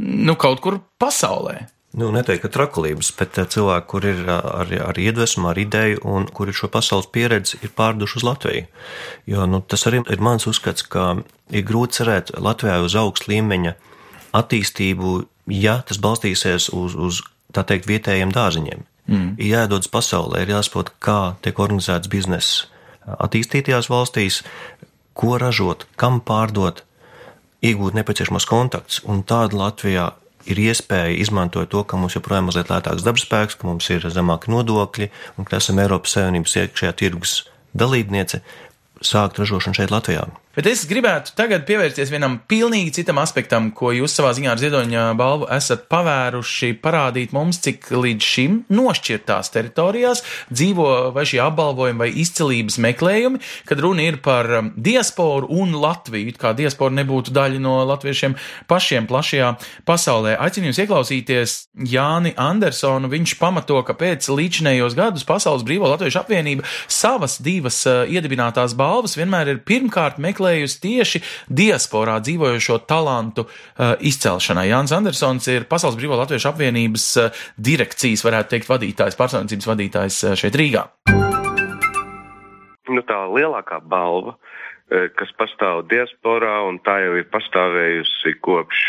nu, 0.00 0.36
kaut 0.40 0.64
kur 0.64 0.80
pasaulē. 1.02 1.62
Nu, 1.92 2.08
neteiktu, 2.08 2.46
ka 2.46 2.52
trakulības, 2.54 3.10
bet 3.18 3.36
cilvēki, 3.52 3.86
kur 3.90 4.04
ir 4.08 4.20
ar, 4.32 4.70
ar 4.88 4.96
iedvesmu, 4.96 5.50
ar 5.50 5.58
ideju 5.60 5.98
un 6.08 6.24
kuri 6.24 6.54
šo 6.56 6.70
pasaules 6.72 7.10
pieredzi 7.12 7.58
ir 7.60 7.74
pārduši 7.76 8.16
uz 8.16 8.24
Latviju. 8.24 8.62
Jo 9.28 9.44
nu, 9.44 9.60
tas 9.60 9.84
arī 9.90 10.00
ir 10.00 10.24
mans 10.24 10.48
uzskats, 10.48 10.86
ka 10.88 11.18
ir 11.52 11.66
grūti 11.68 12.00
cerēt 12.00 12.32
Latvijā 12.40 12.78
uz 12.80 12.96
augstu 12.96 13.34
līmeņa 13.34 13.74
attīstību, 14.40 15.18
ja 15.52 15.82
tas 15.84 16.00
balstīsies 16.00 16.70
uz, 16.72 16.96
uz 16.96 17.20
tā 17.54 17.64
teikt, 17.68 17.88
vietējiem 17.90 18.32
dārziņiem. 18.34 18.86
Mm. 19.10 19.34
Ir 19.36 19.48
jādodas 19.56 19.90
pasaulē, 19.90 20.44
ir 20.44 20.54
jāsaprot, 20.54 20.92
kā 21.02 21.34
tiek 21.42 21.58
organizēts 21.58 22.10
bizness 22.10 22.66
attīstītajās 23.02 23.90
valstīs, 23.90 24.40
ko 25.18 25.36
ražot, 25.42 25.86
kam 25.98 26.20
pārdot, 26.24 26.84
iegūt 27.62 27.96
nepieciešamos 27.98 28.46
kontaktus. 28.48 29.00
Un 29.06 29.22
tāda 29.26 29.58
Latvijā 29.58 30.10
ir 30.50 30.58
iespēja 30.58 31.14
izmantot 31.22 31.70
to, 31.70 31.82
ka 31.86 31.98
mums 31.98 32.16
joprojām 32.16 32.46
ir 32.46 32.50
mazliet 32.50 32.72
lētāks 32.72 33.06
dabasspēks, 33.06 33.58
ka 33.58 33.68
mums 33.68 33.88
ir 33.94 34.06
zemāki 34.10 34.50
nodokļi 34.54 35.10
un 35.38 35.48
ka 35.48 35.58
esam 35.60 35.82
Eiropas 35.82 36.16
Savienības 36.16 36.58
iekšējā 36.62 36.94
tirgus 36.98 37.36
dalībniece, 37.78 38.42
sākt 39.02 39.38
ražošanu 39.42 39.78
šeit 39.78 39.94
Latvijā. 39.94 40.26
Bet 40.52 40.66
es 40.68 40.82
gribētu 40.84 41.32
tagad 41.32 41.62
pievērsties 41.64 42.10
vienam 42.12 42.34
pilnīgi 42.44 42.90
citam 42.98 43.16
aspektam, 43.22 43.70
ko 43.72 43.88
jūs 43.96 44.12
savā 44.12 44.34
ziņā 44.36 44.50
ar 44.52 44.60
Ziedoņa 44.60 45.04
balvu 45.16 45.46
esat 45.54 45.86
pavēruši, 45.88 46.74
parādīt 46.82 47.30
mums, 47.32 47.56
cik 47.64 47.88
līdz 47.88 48.26
šim 48.34 48.58
nošķirtās 48.68 49.48
teritorijās 49.54 50.20
dzīvo 50.52 50.88
vai 51.16 51.24
šie 51.30 51.40
apbalvojumi 51.40 52.02
vai 52.02 52.08
izcelības 52.20 52.76
meklējumi, 52.84 53.40
kad 53.64 53.80
runa 53.80 54.04
ir 54.04 54.18
par 54.20 54.50
um, 54.58 54.68
diasporu 54.76 55.48
un 55.56 55.72
Latviju, 55.72 56.34
kā 56.36 56.52
diaspora 56.58 56.98
nebūtu 56.98 57.32
daļa 57.32 57.62
no 57.64 57.78
latviešiem 57.88 58.36
pašiem 58.68 59.08
plašajā 59.08 59.54
pasaulē. 59.88 60.36
Aicinu 60.36 60.68
jūs 60.68 60.82
ieklausīties 60.84 61.56
Jāni 61.94 62.34
Andersonu, 62.36 63.08
viņš 63.08 63.38
pamato, 63.40 63.80
ka 63.88 63.96
pēc 63.96 64.28
līdzinējos 64.28 64.98
gadus 65.00 65.24
Pasaules 65.24 65.64
Brīvo 65.64 65.88
Latviešu 65.94 66.20
apvienība 66.20 66.68
savas 66.92 67.40
divas 67.40 67.80
uh, 67.88 68.04
iedibinātās 68.04 68.76
balvas 68.76 69.16
vienmēr 69.16 69.54
ir 69.56 69.64
pirmkārt 69.64 70.20
meklējusi 70.42 70.80
tieši 70.82 71.20
diasporā 71.48 72.18
dzīvojošo 72.22 72.82
talantu 72.88 73.46
uh, 73.46 73.94
izcelšanai. 74.00 74.68
Jānis 74.70 74.94
Andersons 74.96 75.46
ir 75.52 75.68
Pasaules 75.70 75.98
Brīvo 75.98 76.18
Latviešu 76.18 76.50
apvienības 76.50 77.06
uh, 77.20 77.44
direkcijas, 77.56 78.24
varētu 78.26 78.56
teikt, 78.56 78.70
vadītājs, 78.70 79.18
personības 79.18 79.70
vadītājs 79.70 80.22
uh, 80.26 80.34
šeit 80.38 80.58
Rīgā. 80.58 80.86
nu, 82.92 83.00
tā 83.08 83.18
lielākā 83.30 83.78
balva, 83.88 84.34
kas 85.16 85.30
pastāv 85.38 85.86
diasporā, 85.88 86.66
un 86.68 86.76
tā 86.84 86.98
jau 87.00 87.14
ir 87.16 87.24
pastāvējusi 87.32 88.34
kopš 88.44 88.82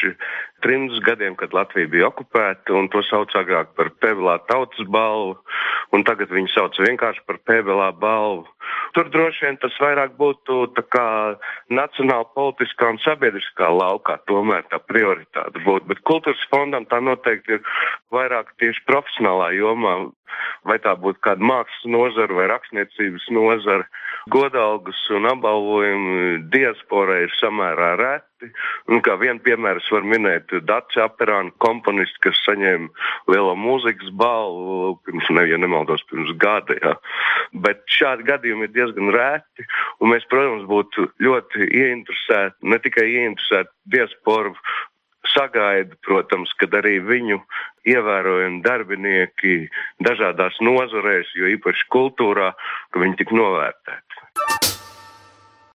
trimdus 0.63 1.01
gadiem, 1.05 1.35
kad 1.39 1.53
Latvija 1.53 1.89
bija 1.91 2.09
okupēta, 2.09 2.73
un 2.77 2.89
to 2.93 3.03
sauc 3.09 3.33
agrāk 3.37 3.73
par 3.77 3.91
Pēvelā 4.03 4.37
tautas 4.49 4.87
balvu, 4.95 5.37
un 5.93 6.05
tagad 6.07 6.31
viņi 6.33 6.51
sauc 6.55 6.79
vienkārši 6.79 7.25
par 7.27 7.41
Pēvelā 7.49 7.91
balvu. 7.99 8.47
Tur 8.95 9.09
droši 9.13 9.47
vien 9.47 9.59
tas 9.61 9.75
vairāk 9.81 10.15
būtu 10.19 10.59
nacionāla 11.73 12.27
politiskā 12.37 12.93
un 12.93 12.99
sabiedriskā 13.03 13.69
laukā, 13.73 14.19
tomēr 14.29 14.65
tā 14.71 14.79
prioritāte 14.79 15.61
būtu, 15.65 15.89
bet 15.91 16.03
kultūras 16.07 16.43
fondam 16.51 16.85
tā 16.89 17.01
noteikti 17.03 17.57
ir 17.57 17.63
vairāk 18.13 18.53
tieši 18.61 18.85
profesionālā 18.89 19.51
jomā, 19.57 19.95
vai 20.67 20.77
tā 20.83 20.93
būtu 20.99 21.21
kāda 21.25 21.43
mākslas 21.43 21.89
nozara 21.89 22.37
vai 22.37 22.47
rakstniecības 22.51 23.27
nozara. 23.35 23.87
Godalgas 24.33 25.01
un 25.11 25.27
apbalvojumi 25.33 26.43
diasporai 26.53 27.23
ir 27.25 27.35
samērā 27.41 27.95
reti. 27.99 28.32
Un 28.91 29.01
kā 29.05 29.15
vienu 29.21 29.41
piemēru 29.45 29.81
es 29.81 29.89
varu 29.93 30.09
minēt 30.11 30.53
Dācis 30.67 31.01
Aperāna 31.03 31.53
komponists, 31.63 32.19
kas 32.23 32.39
saņēma 32.47 32.89
lielo 33.31 33.55
mūzikas 33.59 34.13
balvu 34.19 34.95
pirms, 35.05 35.29
ne, 35.35 35.45
ja 35.49 35.59
nemaldos, 35.61 36.05
pirms 36.11 36.33
gada. 36.41 36.77
Jā. 36.81 36.95
Bet 37.65 37.83
šādi 37.91 38.27
gadījumi 38.29 38.69
ir 38.69 38.73
diezgan 38.75 39.13
reti, 39.15 39.67
un 39.99 40.13
mēs, 40.13 40.25
protams, 40.31 40.65
būtu 40.69 41.09
ļoti 41.23 41.69
ieinteresēti, 41.69 42.59
ne 42.71 42.81
tikai 42.83 43.07
ieinteresēti 43.11 43.73
diasporu 43.95 44.55
sagaida, 45.33 45.95
protams, 46.05 46.51
kad 46.59 46.73
arī 46.77 46.97
viņu 47.03 47.39
ievērojami 47.89 48.61
darbinieki 48.65 49.55
dažādās 50.03 50.59
nozarēs, 50.63 51.31
jo 51.39 51.49
īpaši 51.55 51.87
kultūrā, 51.93 52.51
ka 52.91 53.03
viņi 53.03 53.19
tik 53.21 53.33
novērtēti. 53.35 54.21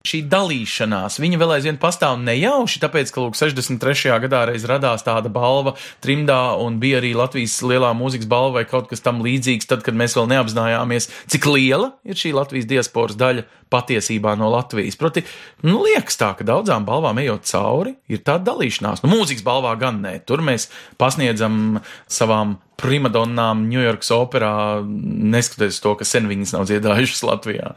Šī 0.07 0.21
dalīšanās, 0.31 1.17
viņa 1.19 1.37
vēl 1.41 1.51
aizvien 1.57 1.77
pastāv 1.79 2.13
nejauši, 2.23 2.79
tāpēc, 2.79 3.09
ka, 3.11 3.19
lūk, 3.25 3.35
63. 3.35 4.13
gadā 4.23 4.45
reiz 4.47 4.63
radās 4.63 5.03
tāda 5.03 5.27
balva 5.27 5.73
trimdā 5.99 6.53
un 6.63 6.77
bija 6.79 7.01
arī 7.01 7.09
Latvijas 7.19 7.57
lielā 7.67 7.89
mūzikas 7.99 8.29
balva 8.31 8.61
vai 8.61 8.63
kaut 8.69 8.87
kas 8.87 9.03
tam 9.03 9.19
līdzīgs, 9.25 9.67
tad, 9.67 9.83
kad 9.83 9.97
mēs 9.99 10.15
vēl 10.15 10.29
neapzinājāmies, 10.31 11.09
cik 11.33 11.47
liela 11.51 11.89
ir 12.07 12.15
šī 12.15 12.31
Latvijas 12.37 12.69
diasporas 12.69 13.19
daļa 13.19 13.43
patiesībā 13.75 14.37
no 14.39 14.47
Latvijas. 14.53 14.95
Proti, 14.95 15.25
nu, 15.67 15.81
liekas 15.83 16.15
tā, 16.21 16.31
ka 16.39 16.47
daudzām 16.47 16.87
balvām 16.87 17.19
ejot 17.19 17.43
cauri, 17.51 17.97
ir 18.07 18.23
tāda 18.23 18.53
dalīšanās. 18.53 19.03
Nu, 19.03 19.11
mūzikas 19.11 19.43
balvā 19.43 19.75
gan 19.83 19.99
nē, 20.05 20.15
tur 20.23 20.39
mēs 20.47 20.69
pasniedzam 21.01 21.81
savām 22.07 22.55
primadonnām 22.79 23.67
Ņujorkas 23.67 24.15
operā, 24.15 24.55
neskatoties 24.79 25.83
to, 25.83 25.97
ka 25.99 26.07
sen 26.07 26.31
viņas 26.31 26.55
nav 26.55 26.71
dziedājušas 26.71 27.27
Latvijā. 27.27 27.75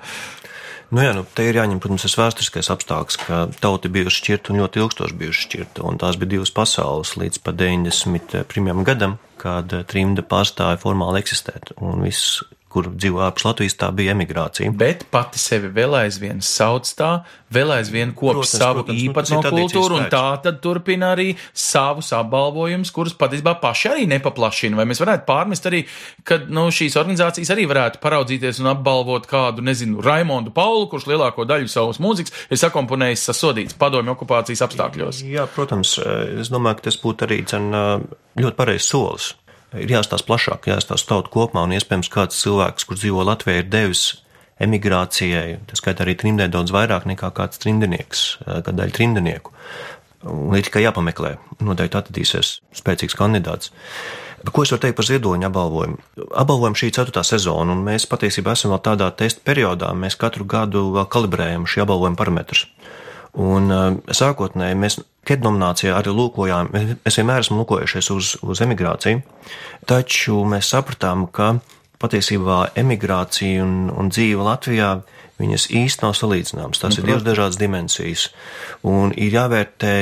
Nu 0.92 1.00
jā, 1.00 1.14
nu, 1.16 1.22
te 1.24 1.46
ir 1.48 1.56
jāņem, 1.56 1.78
protams, 1.80 2.04
tas 2.04 2.18
vēsturiskais 2.20 2.68
apstākļus, 2.74 3.16
ka 3.22 3.36
tauta 3.64 3.88
bija 3.92 4.12
šķirta 4.12 4.52
un 4.52 4.60
ļoti 4.60 4.82
ilgstoši 4.82 5.16
bijuši 5.22 5.44
šķirta. 5.46 5.84
Un 5.88 5.96
tās 6.02 6.18
bija 6.20 6.34
divas 6.34 6.52
pasaules 6.52 7.14
līdz 7.16 7.40
pat 7.46 7.56
91. 7.56 8.82
gadam, 8.84 9.16
kad 9.40 9.72
trimda 9.88 10.20
pārstāja 10.20 10.76
formāli 10.82 11.22
eksistēt. 11.22 11.72
Un 11.80 12.04
viss 12.04 12.42
kur 12.72 12.88
dzīvo 12.92 13.20
ārpus 13.26 13.44
Latvijas, 13.46 13.76
tā 13.80 13.90
bija 13.94 14.14
emigrācija. 14.16 14.72
Bet 14.78 15.04
pati 15.12 15.40
sevi 15.40 15.68
vēl 15.72 15.96
aizvien 16.00 16.40
sauc 16.44 16.88
tā, 16.96 17.10
vēl 17.52 17.74
aizvien 17.76 18.14
kop 18.16 18.38
protams, 18.38 18.54
savu 18.56 18.82
protams, 18.82 19.02
īpatno 19.04 19.40
nu, 19.40 19.52
kultūru, 19.56 19.98
un 20.00 20.08
tā 20.12 20.24
tad 20.44 20.60
turpina 20.64 21.12
arī 21.16 21.28
savus 21.52 22.12
apbalvojumus, 22.16 22.92
kurus 22.94 23.16
patiesībā 23.18 23.54
paši 23.62 23.90
arī 23.92 24.06
nepaplašina. 24.14 24.78
Vai 24.80 24.86
mēs 24.88 25.02
varētu 25.02 25.26
pārmest 25.28 25.68
arī, 25.68 25.82
ka 26.28 26.40
nu, 26.48 26.68
šīs 26.72 26.96
organizācijas 27.00 27.52
arī 27.54 27.68
varētu 27.70 28.00
paraudzīties 28.02 28.62
un 28.64 28.72
apbalvot 28.72 29.28
kādu, 29.30 29.64
nezinu, 29.66 30.00
Raimondu 30.04 30.54
Paulu, 30.56 30.88
kurš 30.92 31.10
lielāko 31.12 31.46
daļu 31.48 31.70
savas 31.72 32.00
mūzikas 32.02 32.34
ir 32.48 32.62
sakomponējis 32.62 33.28
sasodīts 33.28 33.78
padomju 33.80 34.16
okupācijas 34.16 34.64
apstākļos? 34.68 35.22
Jā, 35.28 35.46
protams, 35.52 35.98
es 36.40 36.52
domāju, 36.52 36.80
ka 36.80 36.88
tas 36.88 37.00
būtu 37.04 37.28
arī 37.28 37.42
dzen, 37.44 37.70
ļoti 38.40 38.58
pareizs 38.58 38.88
solis 38.92 39.32
ir 39.78 39.94
jāstāsta 39.96 40.28
plašāk, 40.28 40.68
jāstāsta 40.72 41.14
tautu 41.14 41.32
kopumā, 41.32 41.64
un 41.66 41.76
iespējams 41.76 42.10
kāds 42.12 42.40
cilvēks, 42.42 42.86
kurš 42.88 43.04
dzīvo 43.04 43.24
Latvijā, 43.28 43.62
ir 43.62 43.70
devis 43.72 44.04
emigrācijai, 44.62 45.58
tas 45.68 45.82
skaitā 45.82 46.04
arī 46.04 46.16
trimdē 46.18 46.48
daudz 46.52 46.74
vairāk 46.74 47.08
nekā 47.08 47.32
kāds 47.36 47.60
trimdinieks, 47.62 48.26
kāda 48.44 48.74
daļa 48.82 48.96
trimdinieku. 48.98 49.54
Un 50.28 50.54
ir 50.54 50.62
tikai 50.62 50.84
jāpameklē, 50.84 51.34
noteikti 51.66 51.98
atradīsies 51.98 52.60
spēcīgs 52.78 53.16
kandidāts. 53.18 53.72
Bet 54.42 54.50
ko 54.54 54.62
es 54.62 54.72
varu 54.74 54.82
teikt 54.82 54.96
par 54.98 55.06
ziedoņa 55.06 55.48
apbalvojumu? 55.50 55.98
Apbalvojam 56.38 56.76
šī 56.78 56.90
ceturtā 56.94 57.22
sezona, 57.26 57.74
un 57.74 57.82
mēs 57.86 58.08
patiesībā 58.10 58.54
esam 58.56 58.72
vēl 58.74 58.82
tādā 58.86 59.08
testa 59.18 59.42
periodā. 59.46 59.90
Mēs 59.94 60.18
katru 60.18 60.46
gadu 60.46 60.88
vēl 60.96 61.06
kalibrējam 61.10 61.66
šī 61.70 61.84
apbalvojuma 61.84 62.18
parametrus. 62.18 62.64
Un 63.40 63.72
sākotnēji 64.12 64.76
mēs 64.76 64.98
KED 65.24 65.44
nominācijā 65.46 65.94
arī 65.96 66.12
lūkojām, 66.12 66.72
mēs 66.74 67.16
vienmēr 67.16 67.44
esam 67.44 67.60
lūkojušies 67.62 68.10
uz, 68.12 68.32
uz 68.44 68.60
emigrāciju, 68.64 69.22
taču 69.88 70.42
mēs 70.48 70.72
sapratām, 70.74 71.28
ka 71.32 71.54
patiesībā 72.02 72.72
emigrācija 72.82 73.62
un, 73.64 73.86
un 73.94 74.10
dzīve 74.12 74.44
Latvijā 74.44 74.96
viņas 75.40 75.68
īsti 75.78 76.04
nav 76.04 76.16
salīdzināmas. 76.18 76.82
Nu, 76.82 76.92
ir 76.98 77.08
divas 77.08 77.24
dažādas 77.26 77.60
dimensijas 77.60 78.28
un 78.86 79.14
ir 79.16 79.38
jāvērtē 79.38 79.94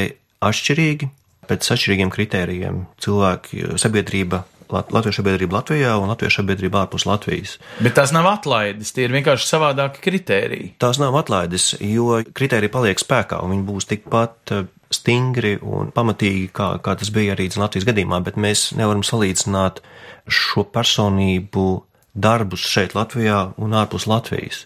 atšķirīgi 0.48 1.10
pēc 1.50 1.70
atšķirīgiem 1.74 2.10
kritērijiem. 2.14 2.84
Cilvēki, 3.04 3.66
sabiedrība 3.80 4.42
Latviešu 4.72 5.20
sabiedrība 5.20 5.58
Latvijā 5.58 5.94
un 6.00 6.10
Latviešu 6.12 6.40
sabiedrība 6.40 6.84
ārpus 6.84 7.06
Latvijas. 7.08 7.56
Bet 7.82 7.96
tās 7.98 8.14
nav 8.16 8.28
atlaides, 8.30 8.92
tie 8.96 9.06
ir 9.06 9.14
vienkārši 9.14 9.48
savādāki 9.48 10.02
kritēriji. 10.04 10.72
Tās 10.82 11.00
nav 11.02 11.16
atlaides, 11.20 11.72
jo 11.80 12.20
kritēriji 12.36 12.72
paliek 12.72 13.02
spēkā 13.02 13.40
un 13.44 13.54
viņi 13.54 13.66
būs 13.68 13.90
tikpat 13.90 14.54
eh, 14.56 14.64
stingri 14.90 15.56
un 15.62 15.92
pamatīgi, 15.94 16.48
kā, 16.54 16.72
kā 16.84 16.96
tas 16.98 17.12
bija 17.14 17.36
arī 17.36 17.50
Latvijas 17.56 17.88
gadījumā, 17.88 18.22
bet 18.26 18.40
mēs 18.40 18.70
nevaram 18.78 19.04
salīdzināt 19.06 19.82
šo 20.30 20.66
personību 20.70 21.68
darbus 22.14 22.64
šeit 22.66 22.96
Latvijā 22.98 23.50
un 23.60 23.76
ārpus 23.78 24.08
Latvijas. 24.10 24.64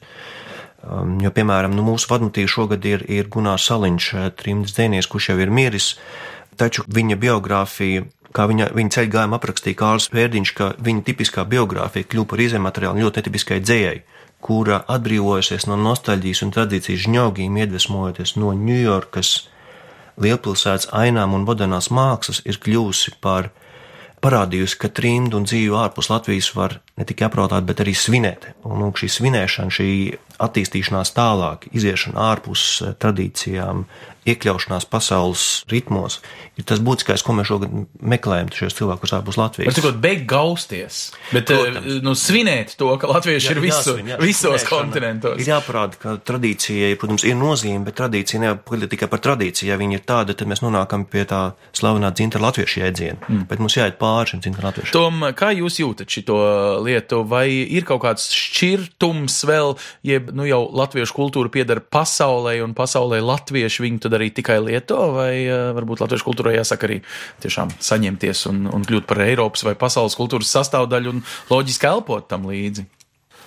Um, 0.85 1.17
jo, 1.25 1.31
piemēram, 1.33 1.73
nu, 1.73 1.85
mūsu 1.87 2.11
vadmatīva 2.11 2.51
šogad 2.51 2.85
ir, 2.85 3.05
ir 3.09 3.31
Gunārs 3.33 3.65
Saliņš, 3.71 4.09
eh, 4.21 4.31
trimds 4.37 4.77
dēnieks, 4.77 5.09
kurš 5.09 5.31
jau 5.33 5.39
ir 5.41 5.53
miris, 5.53 5.95
taču 6.61 6.85
viņa 6.93 7.17
biogrāfija 7.21 8.05
kā 8.35 8.49
viņa, 8.51 8.71
viņa 8.75 8.95
ceļa 8.97 9.13
gājuma 9.15 9.39
aprakstīja 9.39 9.79
Kārls 9.79 10.11
Pērdiņš, 10.13 10.53
ka 10.59 10.73
viņa 10.83 11.07
tipiskā 11.07 11.47
biogrāfija 11.49 12.11
kļūpa 12.11 12.35
par 12.35 12.45
izējumateriālu 12.45 13.05
ļoti 13.05 13.23
netipiskai 13.23 13.61
dzējai, 13.63 13.97
kura 14.45 14.83
atbrīvojusies 14.91 15.69
no 15.71 15.79
nostalģijas 15.81 16.45
un 16.45 16.55
tradīcijas 16.55 17.05
žņaugiem, 17.07 17.61
iedvesmojoties 17.63 18.37
no 18.41 18.53
Ņujorkas 18.59 19.35
lielpilsētas 20.21 20.91
ainām 20.95 21.35
un 21.39 21.47
modernās 21.47 21.91
mākslas, 21.95 22.43
ir 22.47 22.59
kļūsi 22.63 23.17
par 23.25 23.51
parādījusi, 24.25 24.79
ka 24.81 24.89
trimdu 24.95 25.39
un 25.41 25.47
dzīvi 25.49 25.75
ārpus 25.77 26.09
Latvijas 26.09 26.51
var 26.57 26.79
ne 26.97 27.05
tikai 27.09 27.29
apraudāt, 27.29 27.67
bet 27.69 27.83
arī 27.85 27.93
svinēt. 27.99 28.47
Un, 28.65 28.81
un 28.87 28.95
šī 28.97 29.11
svinēšana, 29.19 29.75
šī 29.75 29.89
attīstīšanās 30.45 31.13
tālāk, 31.17 31.69
iziešana 31.77 32.29
ārpus 32.31 32.65
eh, 32.81 32.95
tradīcijām, 33.01 33.85
iekļaušanās 34.29 34.87
pasaules 34.91 35.45
ritmos, 35.71 36.21
ir 36.59 36.67
tas 36.69 36.81
būtiskais, 36.85 37.23
ko 37.25 37.35
mēs 37.37 37.49
šogad 37.51 37.73
meklējam 38.01 38.51
šos 38.55 38.77
cilvēkus 38.79 39.15
ārpus 39.19 39.39
Latvijas. 39.41 39.77
Tas 39.77 39.89
ir 39.91 39.99
beig 40.01 40.25
gausties, 40.31 41.01
bet 41.33 41.51
eh, 41.53 41.61
Protams. 41.61 41.99
nu, 42.07 42.15
svinēt 42.19 42.77
to, 42.81 42.89
ka 43.01 43.11
latvieši 43.11 43.51
jā, 43.51 43.57
ir 43.57 43.63
visu, 43.65 43.97
jāsvin, 43.97 44.13
jāsvin, 44.15 44.27
visos 44.29 44.67
kontinentos. 44.69 45.41
Ir 45.43 45.51
jāparāda, 45.51 46.01
ka 46.01 46.17
tradīcijai, 46.31 46.95
protams, 47.01 47.27
ir 47.29 47.39
nozīme, 47.39 47.83
bet 47.89 47.99
tradīcija 48.01 48.43
neapgalina 48.45 48.91
tikai 48.93 49.11
par 49.13 49.23
tradīciju. 49.25 49.69
Ja 49.73 49.79
viņa 49.81 49.99
ir 49.99 50.07
tāda, 50.09 50.37
tad 50.39 50.51
mēs 50.51 50.65
nonākam 50.65 51.07
pie 51.11 51.27
tā 51.29 51.43
slavenā 51.77 52.13
dzinta 52.15 52.41
latviešu 52.43 52.83
jēdziena. 52.85 53.21
Mm. 53.29 53.45
Bet 53.51 53.63
mums 53.63 53.77
jāiet 53.79 53.99
pāri 54.01 54.33
šim 54.33 54.45
dzinta 54.45 54.65
latviešu. 54.69 54.95
Tom, 54.95 55.27
kā 55.37 55.51
jūs 55.57 55.81
jūtat 55.83 56.11
šito 56.11 56.39
lietu? 56.85 57.23
Vai 57.29 57.47
ir 57.51 57.87
kaut 57.89 58.05
kāds 58.05 58.31
šķirtums 58.35 59.41
vēl, 59.49 59.75
jeb 60.07 60.31
nu 60.37 60.47
jau 60.49 60.63
latviešu 60.71 61.17
kultūra 61.17 61.53
piedara 61.53 61.83
pasaulē 61.83 62.57
un 62.65 62.77
pasaulē 62.77 63.21
latvieši 63.25 63.85
viņu 63.85 64.05
tad 64.05 64.14
arī 64.17 64.31
tikai 64.35 64.59
lieto, 64.65 64.99
vai 65.17 65.45
uh, 65.47 65.71
varbūt 65.77 66.05
latviešu 66.05 66.29
kultūrai 66.29 66.57
jāsaka 66.59 66.89
arī 66.89 67.01
tiešām 67.45 67.75
saņemties 67.79 68.47
un, 68.51 68.67
un 68.73 68.87
kļūt 68.87 69.09
par 69.11 69.23
Eiropas 69.27 69.67
vai 69.67 69.77
pasaules 69.79 70.19
kultūras 70.19 70.53
sastāvdaļu 70.57 71.17
un 71.17 71.25
loģiski 71.53 71.91
elpot 71.91 72.29
tam 72.31 72.49
līdzi? 72.51 72.87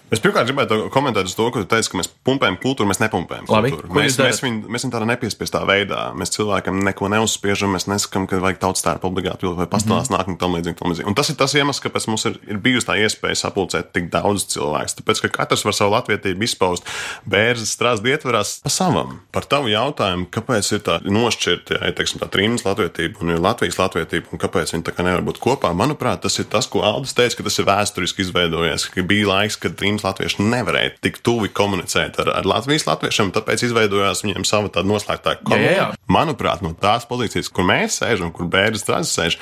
Es 0.07 0.21
pirmkārt 0.23 0.47
gribētu 0.47 0.75
komentēt 0.93 1.27
uz 1.27 1.35
to, 1.35 1.49
ka 1.51 1.59
tu 1.63 1.67
teici, 1.67 1.89
ka 1.91 1.99
mēs 1.99 2.07
pumpējam 2.27 2.55
kultūru, 2.61 2.87
mēs 2.87 3.01
nepumpējam 3.01 3.49
Labi, 3.51 3.73
kultūru. 3.73 3.91
Mēs, 3.97 4.15
mēs, 4.21 4.39
viņu, 4.43 4.69
mēs 4.71 4.85
viņu 4.85 4.93
tādā 4.93 5.07
nepiespiestā 5.09 5.63
veidā. 5.67 6.03
Mēs 6.15 6.31
cilvēkam 6.37 6.79
neko 6.87 7.09
neuzspiežam, 7.11 7.73
mēs 7.75 7.89
nesakām, 7.91 8.27
ka 8.29 8.39
vajag 8.39 8.61
tautas 8.61 8.85
tērpu 8.85 9.09
obligāti 9.09 9.51
vai 9.57 9.67
pastāstīt 9.67 10.13
mm. 10.13 10.15
nākotnē 10.15 10.39
tam 10.39 10.55
līdzīgi, 10.55 10.77
tam 10.79 10.93
līdzīgi. 10.93 11.07
Un 11.11 11.17
tas 11.17 11.31
ir 11.31 11.37
tas 11.39 11.55
iemesls, 11.59 11.83
kāpēc 11.83 12.07
mums 12.07 12.23
ir, 12.29 12.37
ir 12.47 12.61
bijusi 12.63 12.87
tā 12.87 12.95
iespēja 13.03 13.41
sapulcēt 13.41 13.91
tik 13.97 14.07
daudz 14.13 14.47
cilvēku. 14.53 14.95
Tāpēc, 15.01 15.21
ka 15.25 15.31
katrs 15.41 15.65
var 15.67 15.75
savu 15.75 15.95
latvietību 15.97 16.47
izpaust 16.47 16.87
bērnas 17.27 17.75
strāstu 17.75 18.11
ietvarās 18.13 18.57
pa 18.63 18.71
savam. 18.71 19.19
Par 19.35 19.47
tavu 19.49 19.71
jautājumu, 19.73 20.29
kāpēc 20.31 20.71
ir 20.77 20.83
tā 20.87 20.97
nošķirta, 21.03 21.81
ja 21.83 21.91
teiksim, 21.97 22.23
tā 22.23 22.31
trījums 22.31 22.63
latvietība 22.67 23.25
un 23.25 23.35
Latvijas 23.43 23.79
latvietība 23.81 24.31
un 24.31 24.41
kāpēc 24.41 24.71
viņi 24.73 24.87
tā 24.87 24.95
kā 24.95 25.05
nevar 25.05 25.25
būt 25.27 25.41
kopā, 25.43 25.73
manuprāt, 25.77 26.23
tas 26.23 26.39
ir 26.39 26.47
tas, 26.51 26.69
ko 26.71 26.83
Aldis 26.87 27.15
teica, 27.17 27.39
ka 27.39 27.47
tas 27.47 27.59
ir 27.59 27.67
vēsturiski 27.67 28.23
izveidojies, 28.25 28.87
ka 28.93 29.05
bija 29.07 29.29
laiks, 29.29 29.59
kad 29.61 29.75
trījums 29.77 29.96
latvieši 30.05 30.45
nevarēja 30.45 30.95
tik 31.03 31.19
tuvi 31.25 31.49
komunicēt 31.53 32.19
ar, 32.23 32.33
ar 32.39 32.49
Latvijas 32.49 32.87
latviešiem, 32.89 33.33
tāpēc 33.35 33.65
izveidojās 33.67 34.23
viņiem 34.25 34.47
sava 34.47 34.71
tāda 34.73 34.89
noslēgtā 34.91 35.37
komunāla. 35.43 35.97
Manuprāt, 36.11 36.63
no 36.65 36.73
tās 36.77 37.07
pozīcijas, 37.09 37.51
kur 37.53 37.67
mēs 37.67 38.01
sēžam, 38.01 38.33
kur 38.35 38.49
bērns 38.51 38.85
strādā 38.85 39.07
sēž, 39.09 39.39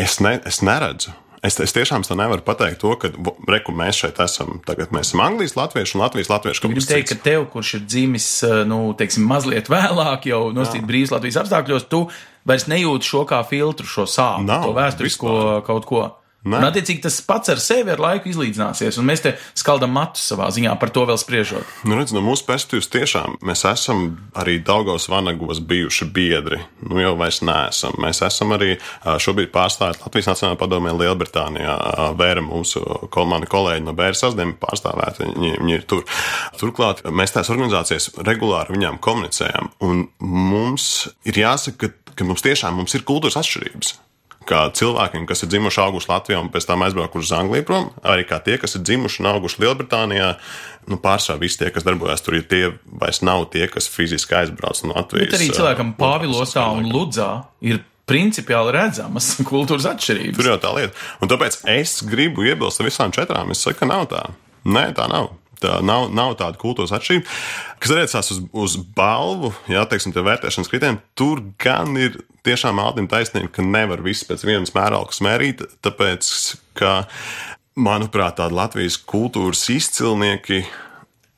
es, 0.00 0.18
ne, 0.24 0.38
es 0.48 0.62
neredzu. 0.64 1.14
Es, 1.44 1.58
es 1.60 1.74
tiešām 1.76 2.06
nevaru 2.16 2.40
pateikt, 2.40 2.78
to, 2.80 2.94
ka 2.96 3.10
reku, 3.52 3.74
mēs 3.76 3.98
šeit 4.00 4.20
esam. 4.24 4.62
Tagad 4.64 4.94
mēs 4.96 5.10
esam 5.10 5.20
Anglijas 5.26 5.52
latvieši 5.58 5.98
un 5.98 6.00
Latvijas 6.00 6.62
komunikācijas. 6.64 6.88
Gribu 6.88 7.04
teikt, 7.04 7.10
ka 7.12 7.26
tev, 7.26 7.44
kurš 7.52 7.74
ir 7.76 7.82
dzimis, 7.84 8.28
nu, 8.70 8.78
teiksim, 8.96 9.26
mazliet 9.28 9.68
vēlāk, 9.72 10.30
jau 10.30 10.46
nostīt 10.56 10.86
brīvs 10.88 11.12
Latvijas 11.12 11.42
apstākļos, 11.42 11.84
tu 11.92 12.06
vairs 12.48 12.64
nejūti 12.72 13.10
šo 13.10 13.26
kā 13.28 13.42
filtru, 13.44 13.84
šo 13.84 14.08
sāpju, 14.08 14.48
to 14.48 14.72
vēsturisko 14.78 15.34
kaut 15.68 15.88
ko. 15.90 16.06
Ne? 16.44 16.58
Un, 16.58 16.66
attiecīgi, 16.68 17.00
tas 17.06 17.16
pats 17.24 17.48
ar 17.54 17.60
sevi 17.62 17.88
ar 17.94 18.00
laiku 18.02 18.28
izlīdzināsies, 18.28 18.98
un 19.00 19.06
mēs 19.08 19.22
te 19.24 19.30
skaldam 19.56 19.94
matus 19.96 20.26
savā 20.28 20.50
ziņā 20.52 20.74
par 20.80 20.90
to 20.92 21.06
vēl 21.08 21.16
spriežot. 21.20 21.70
Nu, 21.88 21.96
redz, 21.96 22.12
no 22.12 22.20
mūsu 22.24 22.44
perspektīvas 22.44 22.90
tiešām 22.92 23.38
mēs 23.48 23.64
esam 23.70 24.02
arī 24.36 24.58
Daugos 24.64 25.08
Vanagos 25.08 25.62
bijuši 25.64 26.10
biedri. 26.12 26.60
Nu, 26.84 27.00
jau 27.00 27.14
vairs 27.16 27.40
neesam. 27.48 27.96
Mēs 28.04 28.20
esam 28.28 28.52
arī 28.58 28.74
šobrīd 29.00 29.54
pārstāvēt 29.56 30.04
Latvijas 30.04 30.28
Nacionālajā 30.34 30.60
padomē 30.60 30.92
Lielbritānijā. 31.00 31.78
Vēra 32.20 32.44
mūsu 32.44 32.84
kol, 33.08 33.28
mani 33.32 33.48
kolēģi 33.48 33.86
no 33.88 33.96
Bēras 33.96 34.26
sasdiem 34.26 34.56
pārstāvēt, 34.60 35.24
viņi, 35.24 35.56
viņi 35.62 35.78
ir 35.78 35.88
tur. 35.88 36.04
Turklāt 36.60 37.00
mēs 37.08 37.32
tās 37.32 37.48
organizācijas 37.54 38.12
regulāri 38.20 38.76
viņām 38.76 39.00
komunicējam, 39.04 39.72
un 39.84 40.08
mums 40.20 41.06
ir 41.24 41.40
jāsaka, 41.40 41.88
ka, 41.88 42.16
ka 42.20 42.28
mums 42.28 42.44
tiešām 42.44 42.76
mums 42.76 42.92
ir 42.98 43.08
kultūras 43.08 43.40
atšķirības 43.40 43.96
kā 44.48 44.64
cilvēkiem, 44.76 45.24
kas 45.28 45.44
ir 45.44 45.50
dzimuši 45.52 45.80
auguši 45.84 46.10
Latvijā 46.10 46.40
un 46.42 46.50
pēc 46.52 46.68
tam 46.68 46.84
aizbraukuši 46.86 47.28
uz 47.28 47.32
Angliju 47.36 47.66
prom, 47.68 47.88
arī 48.06 48.26
kā 48.28 48.40
tie, 48.44 48.58
kas 48.60 48.76
ir 48.78 48.84
dzimuši 48.86 49.22
un 49.22 49.30
auguši 49.32 49.64
Lielbritānijā. 49.64 50.30
Nu, 50.90 50.98
pārsvarā 51.00 51.40
visi 51.40 51.62
tie, 51.62 51.70
kas 51.72 51.86
darbojas 51.86 52.24
tur, 52.24 52.36
ir 52.36 52.44
tie 52.48 52.74
vairs 53.00 53.22
nav 53.24 53.46
tie, 53.54 53.64
kas 53.72 53.88
fiziski 53.88 54.36
aizbrauc 54.36 54.82
no 54.84 54.98
Latvijas. 54.98 55.32
Bet 55.32 55.40
arī 55.40 55.50
cilvēkam 55.56 55.94
Pāvilostā 56.00 56.66
un 56.76 56.90
Ludzā 56.92 57.30
ir 57.64 57.80
principiāli 58.08 58.74
redzamas 58.76 59.30
kultūras 59.50 59.88
atšķirības. 59.94 60.36
Tur 60.38 60.50
jau 60.52 60.58
tā 60.60 60.74
lieta. 60.76 61.06
Un 61.24 61.32
tāpēc 61.32 61.62
es 61.76 61.98
gribu 62.08 62.44
iebilst 62.44 62.82
ar 62.82 62.90
visām 62.90 63.14
četrām. 63.16 63.54
Es 63.54 63.64
saku, 63.64 63.80
ka 63.80 63.90
nav 63.90 64.08
tā. 64.12 64.26
Nē, 64.64 64.90
tā 64.96 65.08
nav. 65.12 65.32
Tā 65.64 65.78
nav, 65.86 66.10
nav 66.12 66.36
tāda 66.40 66.60
kultūras 66.60 66.92
atšķirība, 66.94 67.24
kas 67.80 67.94
attiecās 67.94 68.30
uz, 68.34 68.42
uz 68.64 68.76
balvu, 68.96 69.54
jā, 69.70 69.84
teiksim, 69.88 70.12
tie 70.12 70.24
vērtēšanas 70.26 70.70
kritērijiem. 70.72 71.00
Tur 71.16 71.40
gan 71.62 71.96
ir 72.00 72.20
tiešām 72.44 72.80
Aldim 72.82 73.08
taisnība, 73.08 73.52
ka 73.54 73.64
nevar 73.64 74.04
viss 74.04 74.26
pēc 74.28 74.44
vienas 74.44 74.74
mēraukas 74.76 75.22
mērīt, 75.24 75.64
tāpēc, 75.84 76.30
ka, 76.76 76.96
manuprāt, 77.74 78.36
tādi 78.42 78.58
Latvijas 78.58 78.98
kultūras 79.00 79.64
izcilnieki 79.72 80.64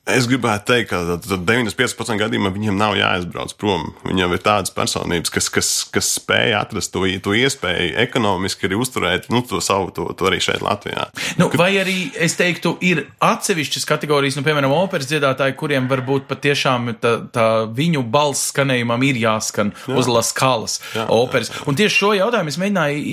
Es 0.07 0.27
gribētu 0.29 0.71
teikt, 0.71 0.91
ka 0.93 1.17
95% 1.19 2.15
gadījumā 2.21 2.51
viņiem 2.55 2.77
nav 2.79 2.95
jāaizbrauc 2.95 3.51
prom. 3.59 3.89
Viņam 4.07 4.35
ir 4.37 4.41
tādas 4.43 4.71
personības, 4.71 5.31
kas, 5.33 5.49
kas, 5.51 5.71
kas 5.91 6.13
spēj 6.15 6.55
atrast 6.55 6.93
to, 6.93 7.03
to 7.23 7.33
iespēju 7.35 7.97
ekonomiski 8.05 8.69
arī 8.69 8.79
uzturēt 8.79 9.27
nu, 9.33 9.41
to 9.43 9.59
savu, 9.63 9.91
to, 9.95 10.05
to 10.15 10.29
arī 10.29 10.39
šeit 10.43 10.63
Latvijā. 10.63 11.09
Nu, 11.39 11.49
vai 11.59 11.73
arī 11.81 11.97
es 12.23 12.37
teiktu, 12.39 12.77
ir 12.87 13.03
atsevišķas 13.23 13.87
kategorijas, 13.89 14.37
nu, 14.39 14.45
piemēram, 14.47 14.75
operas 14.77 15.09
dziedātāji, 15.11 15.57
kuriem 15.59 15.89
varbūt 15.91 16.29
patiešām 16.31 16.93
tā, 17.03 17.13
tā 17.33 17.47
viņu 17.75 18.05
balss 18.07 18.53
skanējumam 18.53 19.03
ir 19.09 19.19
jāskan 19.25 19.73
jā. 19.75 19.97
uz 19.99 20.07
Laskalas 20.07 20.79
operas. 21.03 21.51
Jā, 21.51 21.59
jā. 21.59 21.67
Un 21.67 21.79
tieši 21.81 21.95
šo 21.97 22.13
jautājumu 22.15 22.53
es 22.53 22.59
mēģināju 22.63 23.03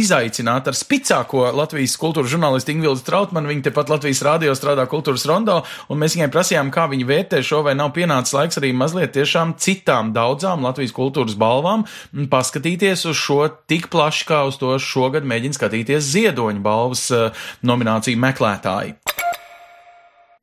izaicināt 0.00 0.72
ar 0.72 0.80
spicāko 0.80 1.44
Latvijas 1.60 1.98
kultūras 2.00 2.32
žurnālistu 2.32 2.72
Ingvildu 2.72 3.04
Trautmanu. 3.04 3.52
Viņa 3.52 3.68
tepat 3.68 3.92
Latvijas 3.92 4.24
rādio 4.24 4.56
strādā 4.56 4.88
kultūras 4.88 5.28
rondo, 5.28 5.60
un 5.92 6.00
mēs 6.00 6.16
viņai 6.16 6.32
prasījām, 6.38 6.70
kā 6.74 6.86
viņi 6.90 7.06
vērtē 7.08 7.42
šo, 7.42 7.64
vai 7.66 7.74
nav 7.78 7.90
pienācis 7.96 8.36
laiks 8.36 8.60
arī 8.60 8.70
mazliet 8.76 9.16
tiešām 9.16 9.56
citām 9.58 10.12
daudzām 10.14 10.62
Latvijas 10.62 10.94
kultūras 10.94 11.34
balvām 11.38 11.84
paskatīties 12.30 13.08
uz 13.10 13.18
šo 13.18 13.40
tik 13.70 13.90
plaši, 13.90 14.26
kā 14.28 14.44
uz 14.46 14.60
to 14.60 14.76
šogad 14.78 15.26
mēģina 15.26 15.58
skatīties 15.58 16.12
Ziedoņa 16.14 16.62
balvas 16.62 17.08
eh, 17.10 17.46
nomināciju 17.66 18.22
meklētāji. 18.22 18.94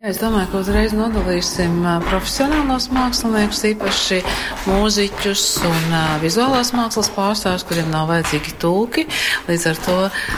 Es 0.06 0.20
domāju, 0.22 0.46
ka 0.52 0.60
uzreiz 0.62 0.91
nodalīsim 0.94 1.80
profesionālos 2.06 2.91
māksliniekus, 2.94 3.63
īpaši 3.72 4.20
mūziķus 4.68 5.46
un 5.65 5.96
vizuālās 6.22 6.70
mākslas 6.78 7.08
pārstāvjus, 7.15 7.63
kuriem 7.65 7.89
nav 7.89 8.12
vajadzīgi 8.12 8.54
tulki. 8.62 9.08
Līdz 9.48 9.65
ar 9.72 9.80
to 9.82 9.96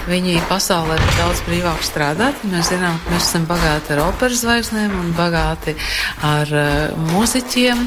viņi 0.07 0.37
pasaulē 0.47 0.95
ir 0.95 1.11
daudz 1.17 1.41
brīvāk 1.49 1.83
strādāt. 1.83 2.45
Mēs 2.47 2.69
zinām, 2.71 2.95
ka 3.03 3.11
mēs 3.11 3.27
esam 3.27 3.49
bagāti 3.49 3.91
ar 3.97 4.01
operas 4.05 4.45
zvaigznēm 4.45 4.95
un 5.01 5.11
bagāti 5.17 5.75
ar 6.23 6.55
mūziķiem, 7.09 7.83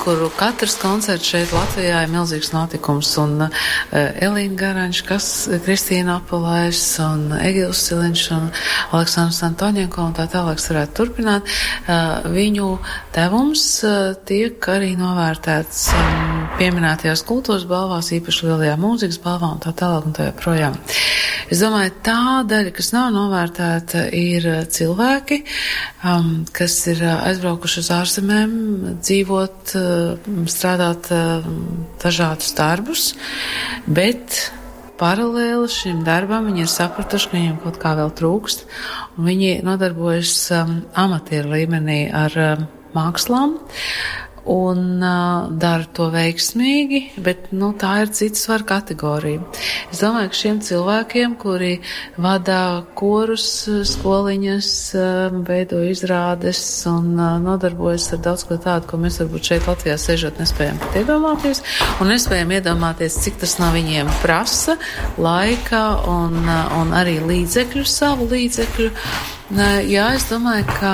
kuru 0.00 0.30
katrs 0.40 0.78
koncerts 0.80 1.34
šeit 1.34 1.52
Latvijā 1.52 2.00
ir 2.06 2.16
milzīgs 2.16 2.54
notikums. 2.56 3.12
Un 3.20 3.44
Elīna 3.92 4.56
Garanš, 4.64 5.04
kas 5.04 5.28
Kristīna 5.68 6.16
Apolais 6.22 6.80
un 7.04 7.28
Egils 7.42 7.84
Siliņš 7.90 8.26
un 8.40 8.50
Aleksandrs 8.96 9.44
Antoņenko 9.52 10.08
un 10.08 10.16
tā 10.16 10.30
tālāk 10.32 10.64
varētu 10.70 10.96
turpināt 10.96 11.09
turpināt, 11.10 11.50
viņu 12.30 12.68
devums 13.14 13.64
tiek 14.28 14.68
arī 14.70 14.94
novērtēts 14.98 15.88
pieminētajās 16.60 17.24
kultūras 17.26 17.66
balvās, 17.68 18.12
īpaši 18.14 18.46
lielajā 18.46 18.76
mūzikas 18.80 19.18
balvā 19.24 19.54
un 19.56 19.62
tā 19.62 19.72
tālāk 19.76 20.06
un 20.06 20.14
tā 20.16 20.28
joprojām. 20.30 20.78
Es 21.50 21.62
domāju, 21.64 21.94
tā 22.06 22.20
daļa, 22.46 22.74
kas 22.76 22.92
nav 22.94 23.10
novērtēta, 23.14 24.04
ir 24.14 24.46
cilvēki, 24.70 25.40
kas 26.54 26.78
ir 26.92 27.02
aizbraukuši 27.10 27.82
uz 27.82 27.90
ārzemēm, 27.96 28.54
dzīvot, 29.00 29.74
strādāt 30.54 31.10
dažādus 32.04 32.54
darbus, 32.58 33.10
bet 33.90 34.44
paralēli 35.00 35.70
šim 35.72 36.04
darbam 36.06 36.50
viņi 36.50 36.66
ir 36.66 36.70
sapratuši, 36.70 37.30
ka 37.30 37.38
viņiem 37.38 37.56
kaut 37.64 37.80
kā 37.80 37.94
vēl 37.98 38.12
trūkst, 38.20 38.66
un 39.16 39.30
viņi 39.30 39.54
nodarbojas 39.66 40.34
um, 40.56 40.76
amatieru 40.98 41.54
līmenī 41.56 42.02
ar 42.12 42.36
um, 42.44 42.68
mākslām 42.96 43.56
un 44.48 45.02
uh, 45.02 45.50
dara 45.60 45.86
to 45.96 46.08
veiksmīgi, 46.12 47.00
bet 47.22 47.50
nu, 47.56 47.72
tā 47.78 47.92
ir 48.04 48.12
cita 48.16 48.38
svaru 48.40 48.66
kategorija. 48.68 49.42
Es 49.92 50.02
domāju, 50.02 50.30
ka 50.32 50.40
šiem 50.40 50.60
cilvēkiem, 50.64 51.36
kuri 51.40 51.72
vada 52.20 52.60
korus, 52.98 53.46
skoliņas, 53.90 54.70
veido 55.46 55.82
izrādes 55.88 56.62
un 56.90 57.12
uh, 57.18 57.36
nodarbojas 57.42 58.10
ar 58.16 58.22
daudz 58.24 58.46
ko 58.48 58.60
tādu, 58.60 58.88
ko 58.90 59.00
mēs 59.00 59.20
varbūt 59.22 59.52
šeit 59.52 59.68
Latvijā 59.70 59.98
sežot 60.00 60.40
nespējam 60.40 60.80
pat 60.82 61.00
iedomāties, 61.02 61.64
un 62.00 62.12
nespējam 62.12 62.54
iedomāties, 62.58 63.20
cik 63.24 63.40
tas 63.42 63.58
no 63.60 63.72
viņiem 63.74 64.10
prasa 64.22 64.78
laika 65.20 65.84
un, 66.10 66.40
un 66.80 66.96
arī 66.96 67.18
līdzekļu, 67.24 67.84
savu 67.88 68.30
līdzekļu. 68.30 68.90
Jā, 69.50 70.04
es 70.14 70.28
domāju, 70.30 70.62
ka 70.78 70.90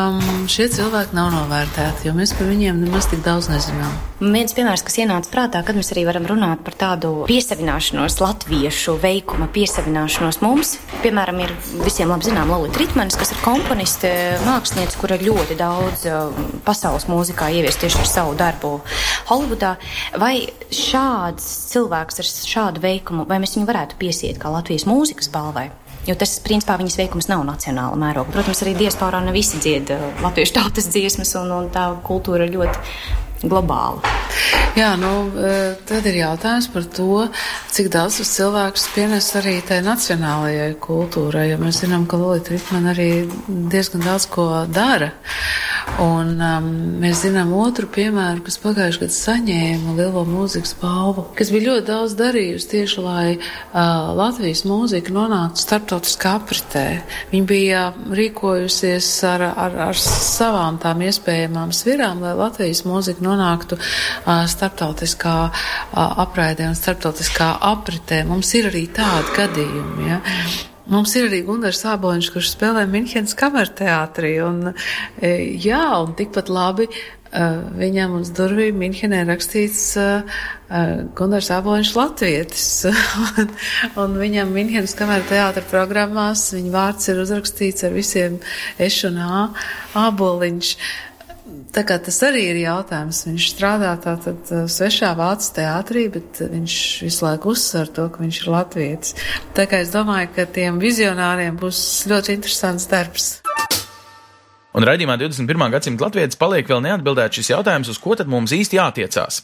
šie 0.49 0.71
cilvēki 0.73 1.13
nav 1.17 1.29
novērtēti, 1.35 2.07
jo 2.09 2.15
mēs 2.17 2.31
par 2.39 2.49
viņiem 2.49 2.79
nemaz 2.87 3.05
tik 3.11 3.21
daudz 3.21 3.51
nezinām. 3.53 3.93
Viens 4.17 4.57
piemērs, 4.57 4.81
kas 4.87 4.97
ienāca 5.03 5.29
prātā, 5.29 5.61
kad 5.61 5.77
mēs 5.77 5.93
arī 5.93 6.07
varam 6.09 6.25
runāt 6.25 6.63
par 6.65 6.73
tādu 6.81 7.27
piesavināšanos, 7.29 8.17
latviešu 8.25 8.97
veikuma 9.03 9.51
piesavināšanos 9.53 10.41
mums, 10.41 10.73
piemēram, 11.05 11.45
ir 11.45 11.53
visiem 11.85 12.09
labi 12.09 12.31
zinām 12.31 12.49
Lolita 12.55 12.81
Ritmanis, 12.81 13.21
kas 13.21 13.35
ir 13.37 13.45
komponiste, 13.45 14.15
mākslinieca, 14.49 15.03
kura 15.05 15.21
ļoti 15.21 15.61
daudz 15.61 16.09
pasaules 16.65 17.11
mūzikā 17.13 17.53
ievies 17.59 17.77
tieši 17.83 18.01
ar 18.07 18.13
savu 18.15 18.37
darbu 18.41 18.79
Holivudā. 19.29 19.77
Vai 20.17 20.39
šāds 20.73 21.45
cilvēks 21.75 22.25
ar 22.25 22.33
šādu 22.33 22.89
veikumu, 22.89 23.29
vai 23.29 23.37
mēs 23.45 23.59
viņu 23.59 23.69
varētu 23.69 24.01
piesiet 24.01 24.41
kā 24.41 24.57
Latvijas 24.57 24.89
mūzikas 24.89 25.29
balvai? 25.35 25.69
Jo 26.07 26.15
tas, 26.19 26.37
principā, 26.45 26.77
viņas 26.79 26.99
veikums 27.01 27.27
nav 27.31 27.43
nacionāla 27.49 27.99
mēroga. 27.99 28.31
Protams, 28.35 28.63
arī 28.63 28.77
diasporā 28.79 29.19
ne 29.25 29.35
visi 29.35 29.59
dzied 29.63 29.91
uh, 29.91 30.05
latviešu 30.23 30.55
tautas 30.61 30.87
dziesmas, 30.95 31.35
un, 31.41 31.51
un 31.57 31.71
tā 31.75 31.89
kultūra 32.07 32.47
ļoti 32.47 33.26
globāla. 33.43 34.17
Jā, 34.77 34.91
nu, 35.01 35.11
e, 35.41 35.53
tad 35.89 36.05
ir 36.05 36.19
jautājums 36.19 36.67
par 36.69 36.85
to, 36.93 37.23
cik 37.73 37.89
daudz 37.95 38.19
tas 38.21 38.33
cilvēks 38.37 38.91
pienes 38.93 39.31
arī 39.39 39.55
tai 39.65 39.79
nacionālajai 39.87 40.75
kultūrai, 40.85 41.47
jo 41.49 41.61
mēs 41.63 41.81
zinām, 41.81 42.05
ka 42.05 42.19
Lolita 42.21 42.53
Ritman 42.53 42.91
arī 42.93 43.09
diezgan 43.73 44.05
daudz 44.05 44.29
ko 44.29 44.51
dara. 44.69 45.15
Un 46.03 46.35
um, 46.43 46.67
mēs 47.01 47.23
zinām 47.25 47.55
otru 47.57 47.89
piemēru, 47.89 48.43
kas 48.45 48.59
pagājušajā 48.61 49.07
gadā 49.07 49.17
saņēma 49.17 49.95
lielo 49.97 50.27
mūzikas 50.29 50.75
balvu, 50.81 51.25
kas 51.39 51.53
bija 51.55 51.71
ļoti 51.71 51.87
daudz 51.89 52.17
darījusi 52.19 52.69
tieši, 52.75 53.05
lai 53.05 53.27
uh, 53.39 54.13
Latvijas 54.19 54.67
mūzika 54.69 55.15
nonāktu 55.15 55.63
starptautiskā 55.63 56.35
apritē. 56.41 56.85
Viņa 57.33 57.49
bija 57.49 57.83
rīkojusies 58.19 59.09
ar, 59.31 59.47
ar, 59.55 59.79
ar 59.89 60.01
savām 60.03 60.77
tām 60.83 61.01
iespējamām 61.07 61.73
svirām, 61.73 62.21
lai 62.27 62.35
Latvijas 62.37 62.85
mūzika 62.85 63.25
nonāktu 63.27 63.79
starptautiskā 64.55 65.37
apraidē 66.27 66.71
un 66.71 66.79
starptautiskā 66.79 67.53
apritē. 67.75 68.23
Mums 68.29 68.55
ir 68.59 68.71
arī 68.71 68.87
tādi 68.97 69.37
gadījumi. 69.37 70.09
Ja? 70.09 70.23
Mums 70.87 71.17
ir 71.19 71.27
arī 71.27 71.41
Gunārs 71.43 71.81
Sāboņš, 71.83 72.31
kurš 72.31 72.53
spēlē 72.55 72.85
Minhenes 72.87 73.35
kamerteātrī. 73.39 74.37
Un, 74.47 74.71
jā, 75.59 75.83
un 75.99 76.15
tikpat 76.19 76.53
labi 76.53 76.87
viņam 77.77 78.21
uz 78.21 78.31
durvīm 78.37 78.79
Minhenē 78.81 79.25
rakstīts 79.27 79.97
Gunārs 81.19 81.51
Sāboņš 81.51 81.91
Latvietis. 81.97 82.69
un, 83.41 83.51
un 84.03 84.15
viņam 84.21 84.53
Minhenes 84.55 84.95
kamerteātra 84.99 85.65
programmās 85.71 86.49
viņa 86.55 86.73
vārds 86.75 87.11
ir 87.11 87.25
uzrakstīts 87.25 87.87
ar 87.87 87.97
visiem 87.97 88.39
eš 88.79 89.03
un 89.11 89.21
ā, 89.27 89.43
āboliņš. 90.07 90.73
Tā 91.77 91.83
kā 91.87 91.99
tas 92.03 92.17
arī 92.27 92.47
ir 92.51 92.59
jautājums. 92.63 93.23
Viņš 93.29 93.49
strādā 93.53 93.93
tātad 94.03 94.51
uh, 94.51 94.65
svešā 94.71 95.13
vācu 95.19 95.53
teātrī, 95.59 96.07
bet 96.15 96.41
viņš 96.41 96.77
visu 97.07 97.27
laiku 97.27 97.53
uzsver 97.55 97.91
to, 97.99 98.09
ka 98.13 98.25
viņš 98.25 98.41
ir 98.43 98.53
latvietis. 98.55 99.17
Tā 99.57 99.69
kā 99.71 99.83
es 99.85 99.93
domāju, 99.95 100.33
ka 100.39 100.49
tiem 100.59 100.81
vizionāriem 100.83 101.59
būs 101.61 101.81
ļoti 102.11 102.39
interesants 102.39 102.89
darbs. 102.91 103.37
Un 104.77 104.85
raidījumā 104.85 105.15
21. 105.17 105.71
gadsimta 105.73 106.05
latvijas 106.05 106.37
paliek 106.37 106.67
vēl 106.69 106.83
neatbildēts 106.85 107.39
šis 107.39 107.49
jautājums, 107.55 107.89
uz 107.89 107.97
ko 107.97 108.13
tad 108.21 108.29
mums 108.29 108.53
īsti 108.53 108.77
jātiecās. 108.77 109.39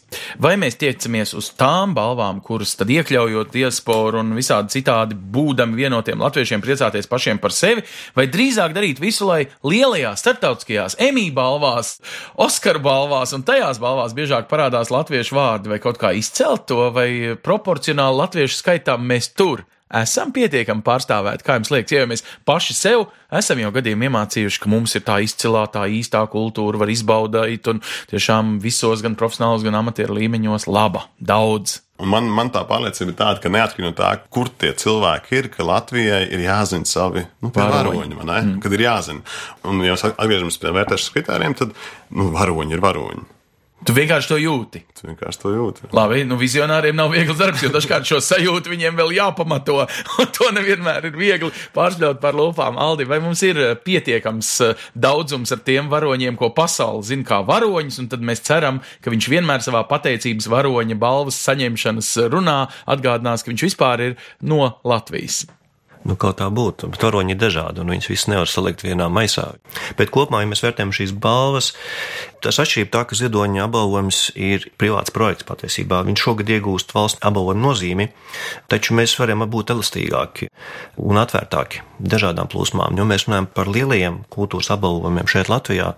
Vai 0.45 0.59
mēs 0.61 0.77
tiecamies 0.77 1.33
uz 1.39 1.49
tām 1.57 1.95
balvām, 1.97 2.43
kuras 2.45 2.75
tad 2.77 2.93
iekļaujot 2.93 3.49
diasporu 3.55 4.21
un 4.21 4.35
visādi 4.37 4.77
citādi 4.77 5.17
būdami 5.17 5.79
vienotiem 5.81 6.21
latviešiem 6.21 6.61
priecāties 6.61 7.09
pašiem 7.09 7.41
par 7.41 7.57
sevi, 7.57 7.81
vai 8.13 8.27
drīzāk 8.29 8.77
darīt 8.77 9.01
visu, 9.01 9.25
lai 9.31 9.47
lielajās 9.65 10.21
starptautiskajās 10.21 11.01
emī 11.01 11.31
balvās, 11.33 11.95
Oskar 12.37 12.83
balvās 12.85 13.33
un 13.33 13.49
tajās 13.49 13.81
balvās 13.81 14.13
biežāk 14.13 14.53
parādās 14.53 14.93
latviešu 14.93 15.39
vārdi, 15.39 15.73
vai 15.73 15.81
kaut 15.81 15.97
kā 16.03 16.13
izcelt 16.13 16.69
to, 16.69 16.91
vai 16.93 17.39
proporcionāli 17.41 18.21
latviešu 18.21 18.61
skaitām 18.61 19.09
mēs 19.09 19.33
tur 19.33 19.65
esam 20.01 20.33
pietiekami 20.35 20.85
pārstāvēti. 20.87 21.47
Kā 21.47 21.59
jums 21.59 21.73
liekas, 21.75 21.95
ja 21.95 22.09
mēs 22.09 22.25
paši 22.49 22.77
sev 22.77 23.07
esam 23.33 23.61
jau 23.63 23.71
gadiem 23.75 24.03
iemācījuši, 24.09 24.61
ka 24.63 24.71
mums 24.73 24.97
ir 24.99 25.05
tā 25.07 25.19
izcilā, 25.25 25.65
tā 25.73 25.87
īstā 25.91 26.25
kultūra, 26.33 26.81
var 26.83 26.93
izbaudīt 26.93 27.71
un 27.73 27.81
tiešām 28.13 28.59
visos, 28.63 29.05
gan 29.05 29.17
profesionālos, 29.19 29.65
gan 29.67 29.79
amatieru 29.81 30.19
līmeņos, 30.21 30.69
laba, 30.71 31.07
daudz. 31.21 31.81
Man, 32.03 32.27
man 32.35 32.49
tā 32.51 32.65
pārliecība 32.67 33.13
ir 33.13 33.19
tāda, 33.19 33.41
ka 33.43 33.51
neatkarīgi 33.53 33.87
no 33.87 33.93
tā, 33.95 34.09
kur 34.33 34.49
tie 34.59 34.73
cilvēki 34.79 35.37
ir, 35.39 35.49
ka 35.53 35.67
Latvijai 35.67 36.25
ir 36.35 36.43
jāzina 36.43 36.89
savi 36.89 37.23
nu, 37.45 37.53
varoņi? 37.55 38.17
Mm. 38.19 38.57
Kad 38.65 38.75
ir 38.75 38.83
jāzina. 38.89 39.23
Un, 39.69 39.85
ja 39.87 39.95
atgriežamies 39.95 40.59
pie 40.59 40.75
vērtēšanas 40.75 41.15
kritērijiem, 41.15 41.55
tad 41.61 41.77
nu, 42.11 42.33
varoņi 42.35 42.75
ir 42.75 42.83
varoņi. 42.83 43.29
Tu 43.83 43.95
vienkārši 43.97 44.31
to 44.31 44.37
jūti. 44.39 44.83
Tu 44.95 45.09
vienkārši 45.09 45.41
to 45.43 45.51
jūti. 45.51 45.89
Labi, 45.97 46.21
nu 46.29 46.37
vizionāriem 46.39 46.95
nav 46.95 47.11
viegls 47.11 47.41
darbs, 47.41 47.65
jo 47.65 47.71
dažkārt 47.75 48.07
šo 48.07 48.21
sajūtu 48.23 48.71
viņiem 48.71 48.99
vēl 48.99 49.15
jāpamato, 49.17 49.81
un 50.23 50.29
to 50.35 50.51
nevienmēr 50.55 51.09
ir 51.11 51.17
viegli 51.19 51.51
pārspļaut 51.75 52.21
par 52.23 52.39
lūpām. 52.39 52.79
Aldi, 52.79 53.09
vai 53.11 53.19
mums 53.25 53.43
ir 53.47 53.59
eh, 53.59 53.73
pietiekams 53.75 54.53
eh, 54.69 54.85
daudzums 54.95 55.55
ar 55.55 55.65
tiem 55.67 55.91
varoņiem, 55.91 56.39
ko 56.39 56.53
pasauli 56.55 57.09
zina 57.11 57.27
kā 57.27 57.41
varoņus, 57.49 57.99
un 58.05 58.13
tad 58.13 58.23
mēs 58.23 58.45
ceram, 58.47 58.79
ka 59.03 59.11
viņš 59.15 59.31
vienmēr 59.35 59.65
savā 59.67 59.83
pateicības 59.91 60.47
varoņa 60.53 60.99
balvas 61.03 61.41
saņemšanas 61.43 62.13
runā 62.31 62.61
atgādinās, 62.87 63.43
ka 63.43 63.51
viņš 63.51 63.67
vispār 63.67 64.07
ir 64.07 64.17
no 64.47 64.77
Latvijas. 64.87 65.43
Nu, 66.03 66.17
kaut 66.19 66.41
tā 66.41 66.49
būtu, 66.51 66.89
bet 66.91 67.05
varoņi 67.07 67.37
ir 67.37 67.39
dažādi, 67.39 67.83
un 67.83 67.93
viņas 67.93 68.09
visas 68.11 68.29
nevar 68.31 68.51
salikt 68.51 68.83
vienā 68.83 69.07
maisā. 69.13 69.53
Bet 69.99 70.11
kopumā, 70.15 70.41
ja 70.43 70.51
mēs 70.51 70.63
vērtējam 70.65 70.95
šīs 70.97 71.13
balvas, 71.15 71.71
tas 72.43 72.59
atšķirība 72.63 72.93
tā, 72.95 73.05
ka 73.09 73.19
ziedoņa 73.19 73.65
apbalvojums 73.67 74.21
ir 74.35 74.67
privāts 74.81 75.15
projekts 75.15 75.47
patiesībā. 75.49 76.03
Viņš 76.09 76.27
šogad 76.27 76.53
iegūst 76.57 76.95
valsts 76.97 77.23
apbalvojumu 77.23 77.67
nozīmi, 77.69 78.09
taču 78.73 78.99
mēs 78.99 79.17
varam 79.21 79.47
būt 79.53 79.73
elastīgāki 79.75 80.51
un 81.03 81.23
atvērtāki 81.23 81.83
dažādām 82.03 82.51
plūsmām, 82.53 82.99
jo 82.99 83.09
mēs 83.09 83.29
runājam 83.29 83.51
par 83.55 83.71
lielajiem 83.73 84.23
kultūras 84.33 84.73
apbalvojumiem 84.75 85.31
šeit 85.31 85.53
Latvijā. 85.53 85.93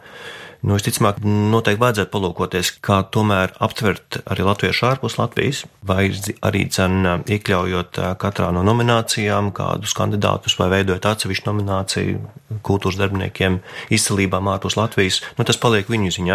Nu, 0.65 0.79
visticamāk, 0.79 1.19
noteikti 1.21 1.81
vajadzētu 1.83 2.09
palūkoties, 2.09 2.71
kā 2.85 3.03
tomēr 3.13 3.53
aptvert 3.67 4.17
arī 4.33 4.47
latviešu 4.47 4.87
ārpus 4.89 5.19
Latvijas, 5.19 5.67
vai 5.85 6.07
arī 6.41 6.63
dzen 6.73 7.05
iekļaujot 7.29 8.01
katrā 8.23 8.49
no 8.57 8.63
nominācijām 8.65 9.51
kādus 9.57 9.93
kandidātus 9.99 10.57
vai 10.57 10.71
veidojot 10.73 11.05
atsevišķu 11.11 11.51
nomināciju 11.51 12.23
kultūras 12.65 12.97
darbiniekiem 12.97 13.59
izcilībām 13.93 14.49
ārpus 14.55 14.79
Latvijas. 14.81 15.21
Nu, 15.37 15.45
tas 15.45 15.61
paliek 15.61 15.91
viņu 15.93 16.15
ziņā, 16.17 16.34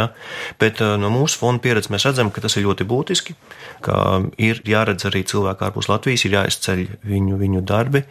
bet 0.61 0.81
no 1.01 1.11
mūsu 1.13 1.41
fonda 1.41 1.63
pieredzes 1.63 1.91
mēs 1.93 2.07
redzam, 2.09 2.31
ka 2.33 2.43
tas 2.43 2.57
ir 2.57 2.67
ļoti 2.67 2.87
būtiski, 2.89 3.35
ka 3.85 3.95
ir 4.41 4.61
jāredz 4.67 5.07
arī 5.09 5.23
cilvēki 5.29 5.67
ārpus 5.69 5.89
Latvijas, 5.91 6.25
ir 6.27 6.37
jāizceļ 6.39 6.85
viņu, 7.09 7.39
viņu 7.39 7.63
darbi 7.67 8.03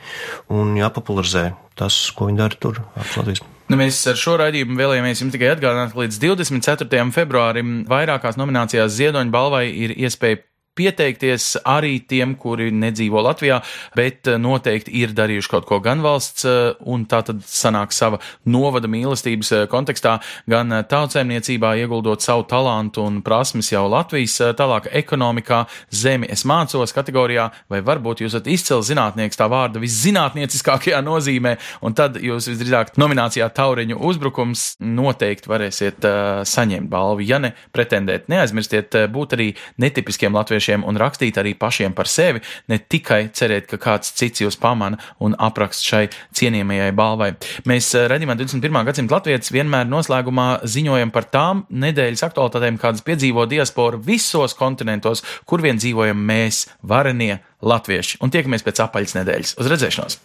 un 0.54 0.76
jāpopularizē 0.78 1.50
tas, 1.78 2.08
ko 2.14 2.28
viņi 2.30 2.42
dara 2.42 2.60
tur 2.60 2.82
ārpus 2.94 3.22
Latvijas. 3.22 3.46
Nu, 3.68 3.76
mēs 3.76 4.00
ar 4.08 4.16
šo 4.16 4.38
raidījumu 4.40 4.78
vēlējāmies 4.78 5.20
jums 5.20 5.34
tikai 5.34 5.50
atgādināt, 5.52 5.92
ka 5.92 6.00
līdz 6.00 6.20
24. 6.22 7.02
februārim 7.12 7.82
vairākās 7.88 8.38
nominācijās 8.40 8.94
Ziedoņa 8.96 9.34
balvai 9.34 9.66
ir 9.68 9.92
iespēja 9.92 10.40
pieteikties 10.78 11.56
arī 11.66 11.98
tiem, 12.08 12.34
kuri 12.38 12.70
nedzīvo 12.74 13.22
Latvijā, 13.26 13.60
bet 13.98 14.28
eh, 14.30 14.38
noteikti 14.40 14.94
ir 15.00 15.14
darījuši 15.16 15.52
kaut 15.52 15.66
ko 15.68 15.80
gan 15.84 16.02
valsts, 16.04 16.46
eh, 16.48 16.70
un 16.90 17.06
tā 17.10 17.22
tad 17.26 17.42
sanāk 17.48 17.94
sava 17.96 18.20
novada 18.46 18.90
mīlestības 18.90 19.52
eh, 19.56 19.64
kontekstā, 19.70 20.18
gan 20.50 20.72
tautsēmniecībā 20.90 21.74
ieguldot 21.82 22.24
savu 22.24 22.46
talantu 22.50 23.04
un 23.08 23.20
prasmes 23.26 23.72
jau 23.72 23.86
Latvijas 23.90 24.38
tālāk 24.58 24.90
ekonomikā, 25.02 25.64
zemi 25.90 26.28
es 26.30 26.44
mācos 26.48 26.94
kategorijā, 26.96 27.48
vai 27.70 27.82
varbūt 27.84 28.22
jūs 28.22 28.34
esat 28.34 28.50
izcils 28.50 28.88
zinātnieks 28.90 29.38
tā 29.38 29.48
vārda 29.50 29.82
viszinātnieciskākajā 29.82 31.00
nozīmē, 31.04 31.56
un 31.84 31.96
tad 31.98 32.20
jūs 32.22 32.50
visdrīzāk 32.52 32.94
nominācijā 33.00 33.48
Tauriņu 33.54 33.98
uzbrukums 34.08 34.64
noteikti 34.84 35.50
varēsiet 35.50 36.04
uh, 36.06 36.42
saņemt 36.46 36.90
balvu. 36.92 37.24
Ja 37.26 37.40
ne 37.42 37.52
pretendēt, 37.74 38.28
neaizmirstiet 38.30 38.94
būt 39.12 39.34
arī 39.36 39.48
netipiskiem 39.80 40.36
latviešiem 40.36 40.67
latviešiem 40.68 40.84
un 40.86 40.98
rakstīt 40.98 41.38
arī 41.38 41.54
pašiem 41.56 41.94
par 41.94 42.08
sevi, 42.08 42.40
ne 42.68 42.78
tikai 42.78 43.30
cerēt, 43.32 43.68
ka 43.68 43.78
kāds 43.78 44.12
cits 44.12 44.42
jūs 44.42 44.58
pamana 44.60 44.98
un 45.20 45.34
aprakst 45.38 45.84
šai 45.84 46.08
cienījamajai 46.34 46.92
balvai. 46.94 47.32
Mēs 47.66 47.94
redzam, 48.08 48.36
21. 48.36 48.84
gadsimta 48.84 49.16
latvietis 49.16 49.52
vienmēr 49.52 49.88
noslēgumā 49.88 50.64
ziņojam 50.64 51.10
par 51.10 51.24
tām 51.24 51.64
nedēļas 51.70 52.24
aktualitātēm, 52.28 52.78
kādas 52.78 53.04
piedzīvo 53.04 53.46
diaspora 53.48 53.98
visos 53.98 54.54
kontinentos, 54.54 55.24
kur 55.46 55.62
vien 55.62 55.78
dzīvojam 55.78 56.18
mēs, 56.18 56.66
varenie 56.82 57.40
latvieši. 57.62 58.20
Un 58.22 58.30
tiekamies 58.30 58.64
pēc 58.66 58.84
apaļas 58.84 59.18
nedēļas. 59.20 59.56
Uz 59.58 59.72
redzēšanos! 59.72 60.20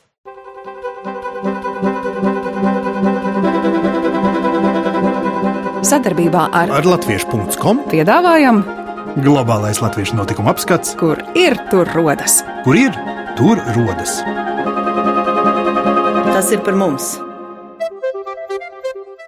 Sadarbībā 5.84 6.47
ar, 6.56 6.71
ar 6.79 6.88
Latviešu.com 6.88 7.84
piedāvājam 7.91 8.63
Globālais 9.13 9.78
latviešu 9.78 10.17
notikuma 10.17 10.56
apskats, 10.56 10.95
kur 10.97 11.19
ir 11.38 11.54
tur 11.69 11.89
rodas. 11.93 12.39
Kur 12.65 12.78
ir 12.80 12.95
tur 13.38 13.62
rodas? 13.76 14.15
Tas 16.34 16.49
ir 16.56 16.63
par 16.65 16.73
mums! 16.80 17.13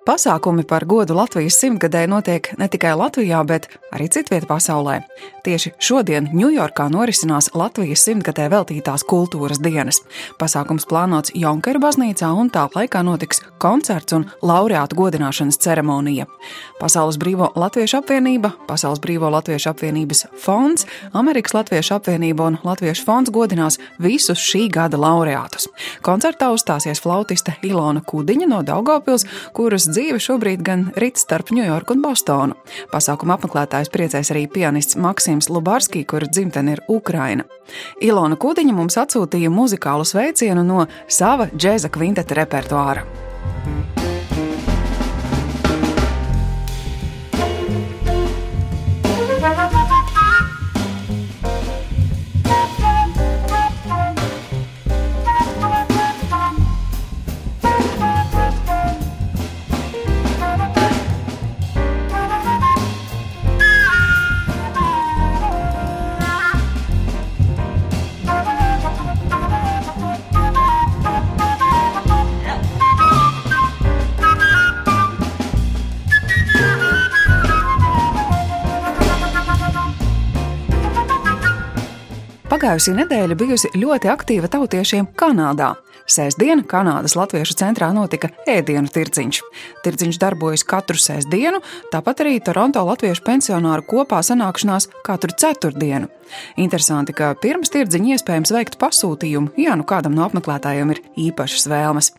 Pasākumi 0.05 0.61
par 0.69 0.83
godu 0.85 1.15
Latvijas 1.17 1.55
simtgadē 1.57 2.03
notiek 2.05 2.51
ne 2.61 2.67
tikai 2.69 2.91
Latvijā, 2.93 3.39
bet 3.41 3.65
arī 3.89 4.05
citvietā 4.13 4.45
pasaulē. 4.45 4.99
Tieši 5.41 5.71
šodien 5.81 6.27
Ņujorkā 6.29 6.85
norisinās 6.93 7.47
Latvijas 7.57 8.03
simtgadē 8.05 8.45
veltītās 8.53 9.01
kultūras 9.09 9.57
dienas. 9.61 10.03
Pasākums 10.37 10.85
plānots 10.85 11.33
Junkera 11.33 11.81
baznīcā, 11.81 12.29
un 12.37 12.51
tā 12.53 12.67
laikā 12.75 13.01
notiks 13.05 13.41
koncerts 13.57 14.13
un 14.13 14.27
laureātu 14.45 14.97
godināšanas 14.99 15.57
ceremonija. 15.65 16.27
Pasaules 16.77 17.17
Brīvo 17.17 17.49
Latviešu 17.57 17.97
apvienība, 18.03 18.53
Pasaules 18.69 19.01
Brīvo 19.01 19.31
Latviešu 19.33 19.71
apvienības 19.73 20.25
fonds, 20.37 20.85
Amerikas 21.17 21.57
Latviešu 21.57 21.97
apvienība 21.97 22.51
un 22.51 22.59
Latviešu 22.65 23.07
fonds 23.09 23.33
godinās 23.33 23.79
visus 23.97 24.37
šī 24.37 24.67
gada 24.69 25.01
laureātus. 25.01 25.65
Koncertā 26.05 26.51
uzstāsies 26.53 27.01
flautiste 27.01 27.57
Ilona 27.65 28.05
Kudiņa 28.05 28.49
no 28.53 28.61
Daugopils, 28.65 29.25
kuras 29.55 29.89
dzīve 29.95 30.19
šobrīd 30.21 30.63
gan 30.65 30.85
rit 30.99 31.19
starp 31.21 31.53
Ņujorku 31.55 31.95
un 31.95 32.03
Bostonu. 32.03 32.57
Pasākuma 32.91 33.37
apmeklētājs 33.37 33.91
priecēs 33.93 34.33
arī 34.33 34.45
pianists 34.51 34.99
Maksims 34.99 35.49
Lubarskī, 35.51 36.03
kura 36.07 36.27
dzimtene 36.29 36.75
ir 36.75 36.83
Ukraina. 36.91 37.47
Ilona 38.03 38.37
Kudiņa 38.39 38.75
mums 38.75 38.99
atsūtīja 39.01 39.53
muzikālu 39.53 40.07
sveicienu 40.07 40.65
no 40.67 40.85
sava 41.07 41.49
džēza 41.55 41.93
kvinteta 41.93 42.41
repertuāra. 42.43 43.07
Pagājusī 82.65 82.95
nedēļa 82.97 83.35
bijusi 83.37 83.69
ļoti 83.77 84.09
aktīva 84.09 84.47
tautiešiem 84.49 85.11
Kanādā. 85.19 85.67
Sēsdiena 86.09 86.63
Kanādas 86.65 87.13
Latviešu 87.13 87.53
centrā 87.59 87.91
notika 87.93 88.31
ēdienu 88.49 88.89
tirdziņš. 88.89 89.41
Tirdziņš 89.85 90.17
darbojas 90.23 90.65
katru 90.65 90.97
sēsdienu, 90.97 91.59
tāpat 91.93 92.25
arī 92.25 92.39
Toronto 92.41 92.81
Latviešu 92.89 93.21
pensionāru 93.27 93.85
kopā 93.85 94.23
sanākšanās 94.25 94.89
katru 95.05 95.37
ceturtdienu. 95.37 96.09
Interesanti, 96.57 97.13
ka 97.13 97.35
pirms 97.37 97.69
tirdziņa 97.69 98.17
iespējams 98.17 98.57
veikt 98.57 98.81
pasūtījumu, 98.81 99.53
ja 99.61 99.77
nu 99.77 99.85
kādam 99.85 100.17
no 100.17 100.25
apmeklētājiem 100.25 100.97
ir 100.97 101.05
īpašas 101.29 101.69
vēlmes. 101.69 102.15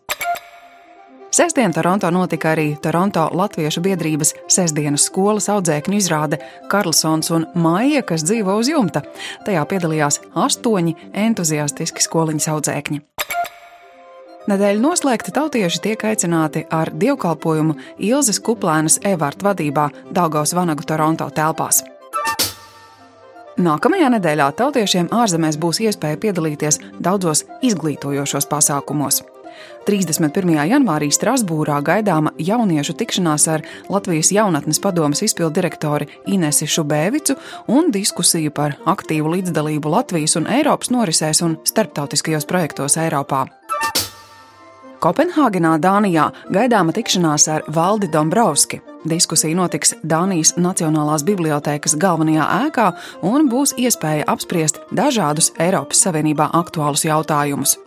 Sestdien 1.30 1.72
Toronto 1.72 2.10
notika 2.10 2.52
arī 2.54 2.76
Toronto 2.82 3.26
Latviešu 3.34 3.82
biedrības 3.84 4.32
sestdienas 4.48 5.08
skolas 5.10 5.48
audzēkņu 5.52 5.98
izrāde 5.98 6.38
Karlsons 6.70 7.32
un 7.34 7.48
Maija, 7.54 8.02
kas 8.06 8.24
dzīvo 8.24 8.54
uz 8.60 8.70
jumta. 8.70 9.02
Tajā 9.44 9.64
piedalījās 9.68 10.20
astoņi 10.34 10.94
entuziastiski 11.26 12.06
skoliņas 12.06 12.48
audzēkņi. 12.54 13.02
Nedēļa 14.46 14.78
noslēgta 14.78 15.34
tautieši 15.34 15.82
tiek 15.82 16.06
aicināti 16.06 16.62
ar 16.70 16.92
dievkalpojumu 16.94 17.74
Ilzas 17.98 18.38
Kuplēnas 18.38 19.00
Evārta 19.02 19.50
vadībā 19.50 19.90
Daugavas 20.14 20.54
Vanagu 20.54 20.86
Toronto 20.86 21.26
telpās. 21.34 21.82
Nākamajā 23.56 24.12
nedēļā 24.12 24.50
tautiešiem 24.56 25.08
ārzemēs 25.10 25.58
būs 25.58 25.82
iespēja 25.82 26.20
piedalīties 26.22 26.78
daudzos 27.00 27.42
izglītojošos 27.66 28.46
pasākumos. 28.52 29.24
31. 29.87 30.57
janvārī 30.66 31.07
Strasbūrā 31.14 31.77
gaidāma 31.87 32.33
jauniešu 32.42 32.96
tikšanās 32.99 33.44
ar 33.53 33.62
Latvijas 33.87 34.33
jaunatnes 34.35 34.81
padomas 34.83 35.23
izpildu 35.23 35.54
direktori 35.60 36.08
Inesi 36.27 36.67
Šubēvicu 36.67 37.37
un 37.71 37.92
diskusiju 37.94 38.50
par 38.50 38.75
aktīvu 38.90 39.37
līdzdalību 39.37 39.92
Latvijas 39.94 40.35
un 40.40 40.50
Eiropas 40.50 40.90
norisēs 40.90 41.44
un 41.46 41.54
starptautiskajos 41.71 42.48
projektos 42.50 42.98
Eiropā. 42.98 43.44
Kopenhāgenā, 45.06 45.77
Dānijā, 45.79 46.31
gaidāma 46.50 46.90
tikšanās 46.96 47.46
ar 47.52 47.67
Valdi 47.71 48.08
Dombrovski. 48.10 48.81
Diskusija 49.06 49.54
notiks 49.54 49.94
Dānijas 50.02 50.56
Nacionālās 50.58 51.23
bibliotēkas 51.29 51.94
galvenajā 52.00 52.50
ēkā 52.67 52.90
un 53.29 53.46
būs 53.52 53.77
iespēja 53.79 54.27
apspriest 54.35 54.83
dažādus 54.90 55.52
Eiropas 55.63 56.02
Savienībā 56.02 56.50
aktuālus 56.58 57.06
jautājumus. 57.06 57.79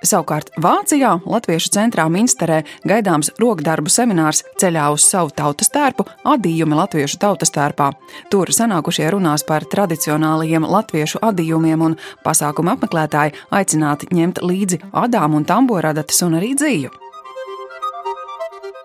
Savukārt 0.00 0.48
Vācijā, 0.56 1.10
Latviešu 1.28 1.68
centrā 1.74 2.06
Minsterē, 2.08 2.62
gaidāms 2.88 3.28
rokdarbu 3.40 3.92
seminārs 3.92 4.40
ceļā 4.60 4.86
uz 4.94 5.04
savu 5.04 5.28
tautas 5.36 5.68
tērpu, 5.74 6.06
adījumi 6.24 6.78
Latviešu 6.78 7.20
tautas 7.20 7.52
tērpā. 7.52 7.90
Tur 8.32 8.48
sanākušie 8.56 9.10
runās 9.12 9.44
par 9.44 9.68
tradicionālajiem 9.68 10.64
latviešu 10.64 11.20
adījumiem, 11.28 11.84
un 11.90 11.98
pasākuma 12.24 12.78
apmeklētāji 12.78 13.36
aicināti 13.52 14.08
ņemt 14.16 14.40
līdzi 14.40 14.80
adām 15.04 15.36
un 15.36 15.44
tamboradatas 15.44 16.24
un 16.24 16.40
arī 16.40 16.54
dzīvu. 16.56 17.09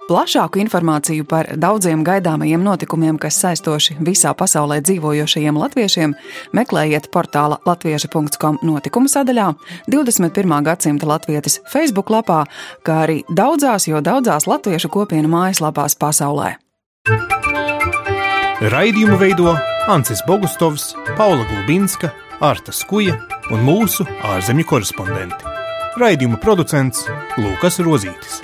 Plašāku 0.06 0.60
informāciju 0.62 1.26
par 1.26 1.48
daudziem 1.58 2.04
gaidāmajiem 2.06 2.62
notikumiem, 2.62 3.16
kas 3.18 3.40
saistoši 3.42 3.96
visā 4.06 4.36
pasaulē 4.38 4.78
dzīvojošajiem 4.86 5.58
latviešiem, 5.58 6.14
meklējiet 6.54 7.08
portāla 7.10 7.58
latvieša.com 7.66 8.60
notikumu 8.62 9.10
sadaļā, 9.10 9.48
21. 9.90 10.54
gadsimta 10.68 11.10
latvietis 11.10 11.58
Facebook 11.74 12.14
lapā, 12.14 12.44
kā 12.86 13.00
arī 13.08 13.24
daudzās, 13.34 13.90
jo 13.90 14.04
daudzās 14.06 14.46
latviešu 14.46 14.94
kopienu 14.94 15.32
mājaslapās 15.34 15.98
pasaulē. 15.98 16.54
Raidījumu 18.62 19.18
veido 19.18 19.58
Ancis 19.90 20.22
Bogustovs, 20.30 20.92
Paula 21.18 21.50
Gulbinska, 21.50 22.14
Arta 22.46 22.70
Skuja 22.70 23.18
un 23.50 23.66
mūsu 23.66 24.06
ārzemju 24.36 24.70
korespondenti. 24.70 25.56
Raidījuma 25.98 26.38
producents 26.38 27.08
Lukas 27.42 27.82
Rozītis. 27.82 28.44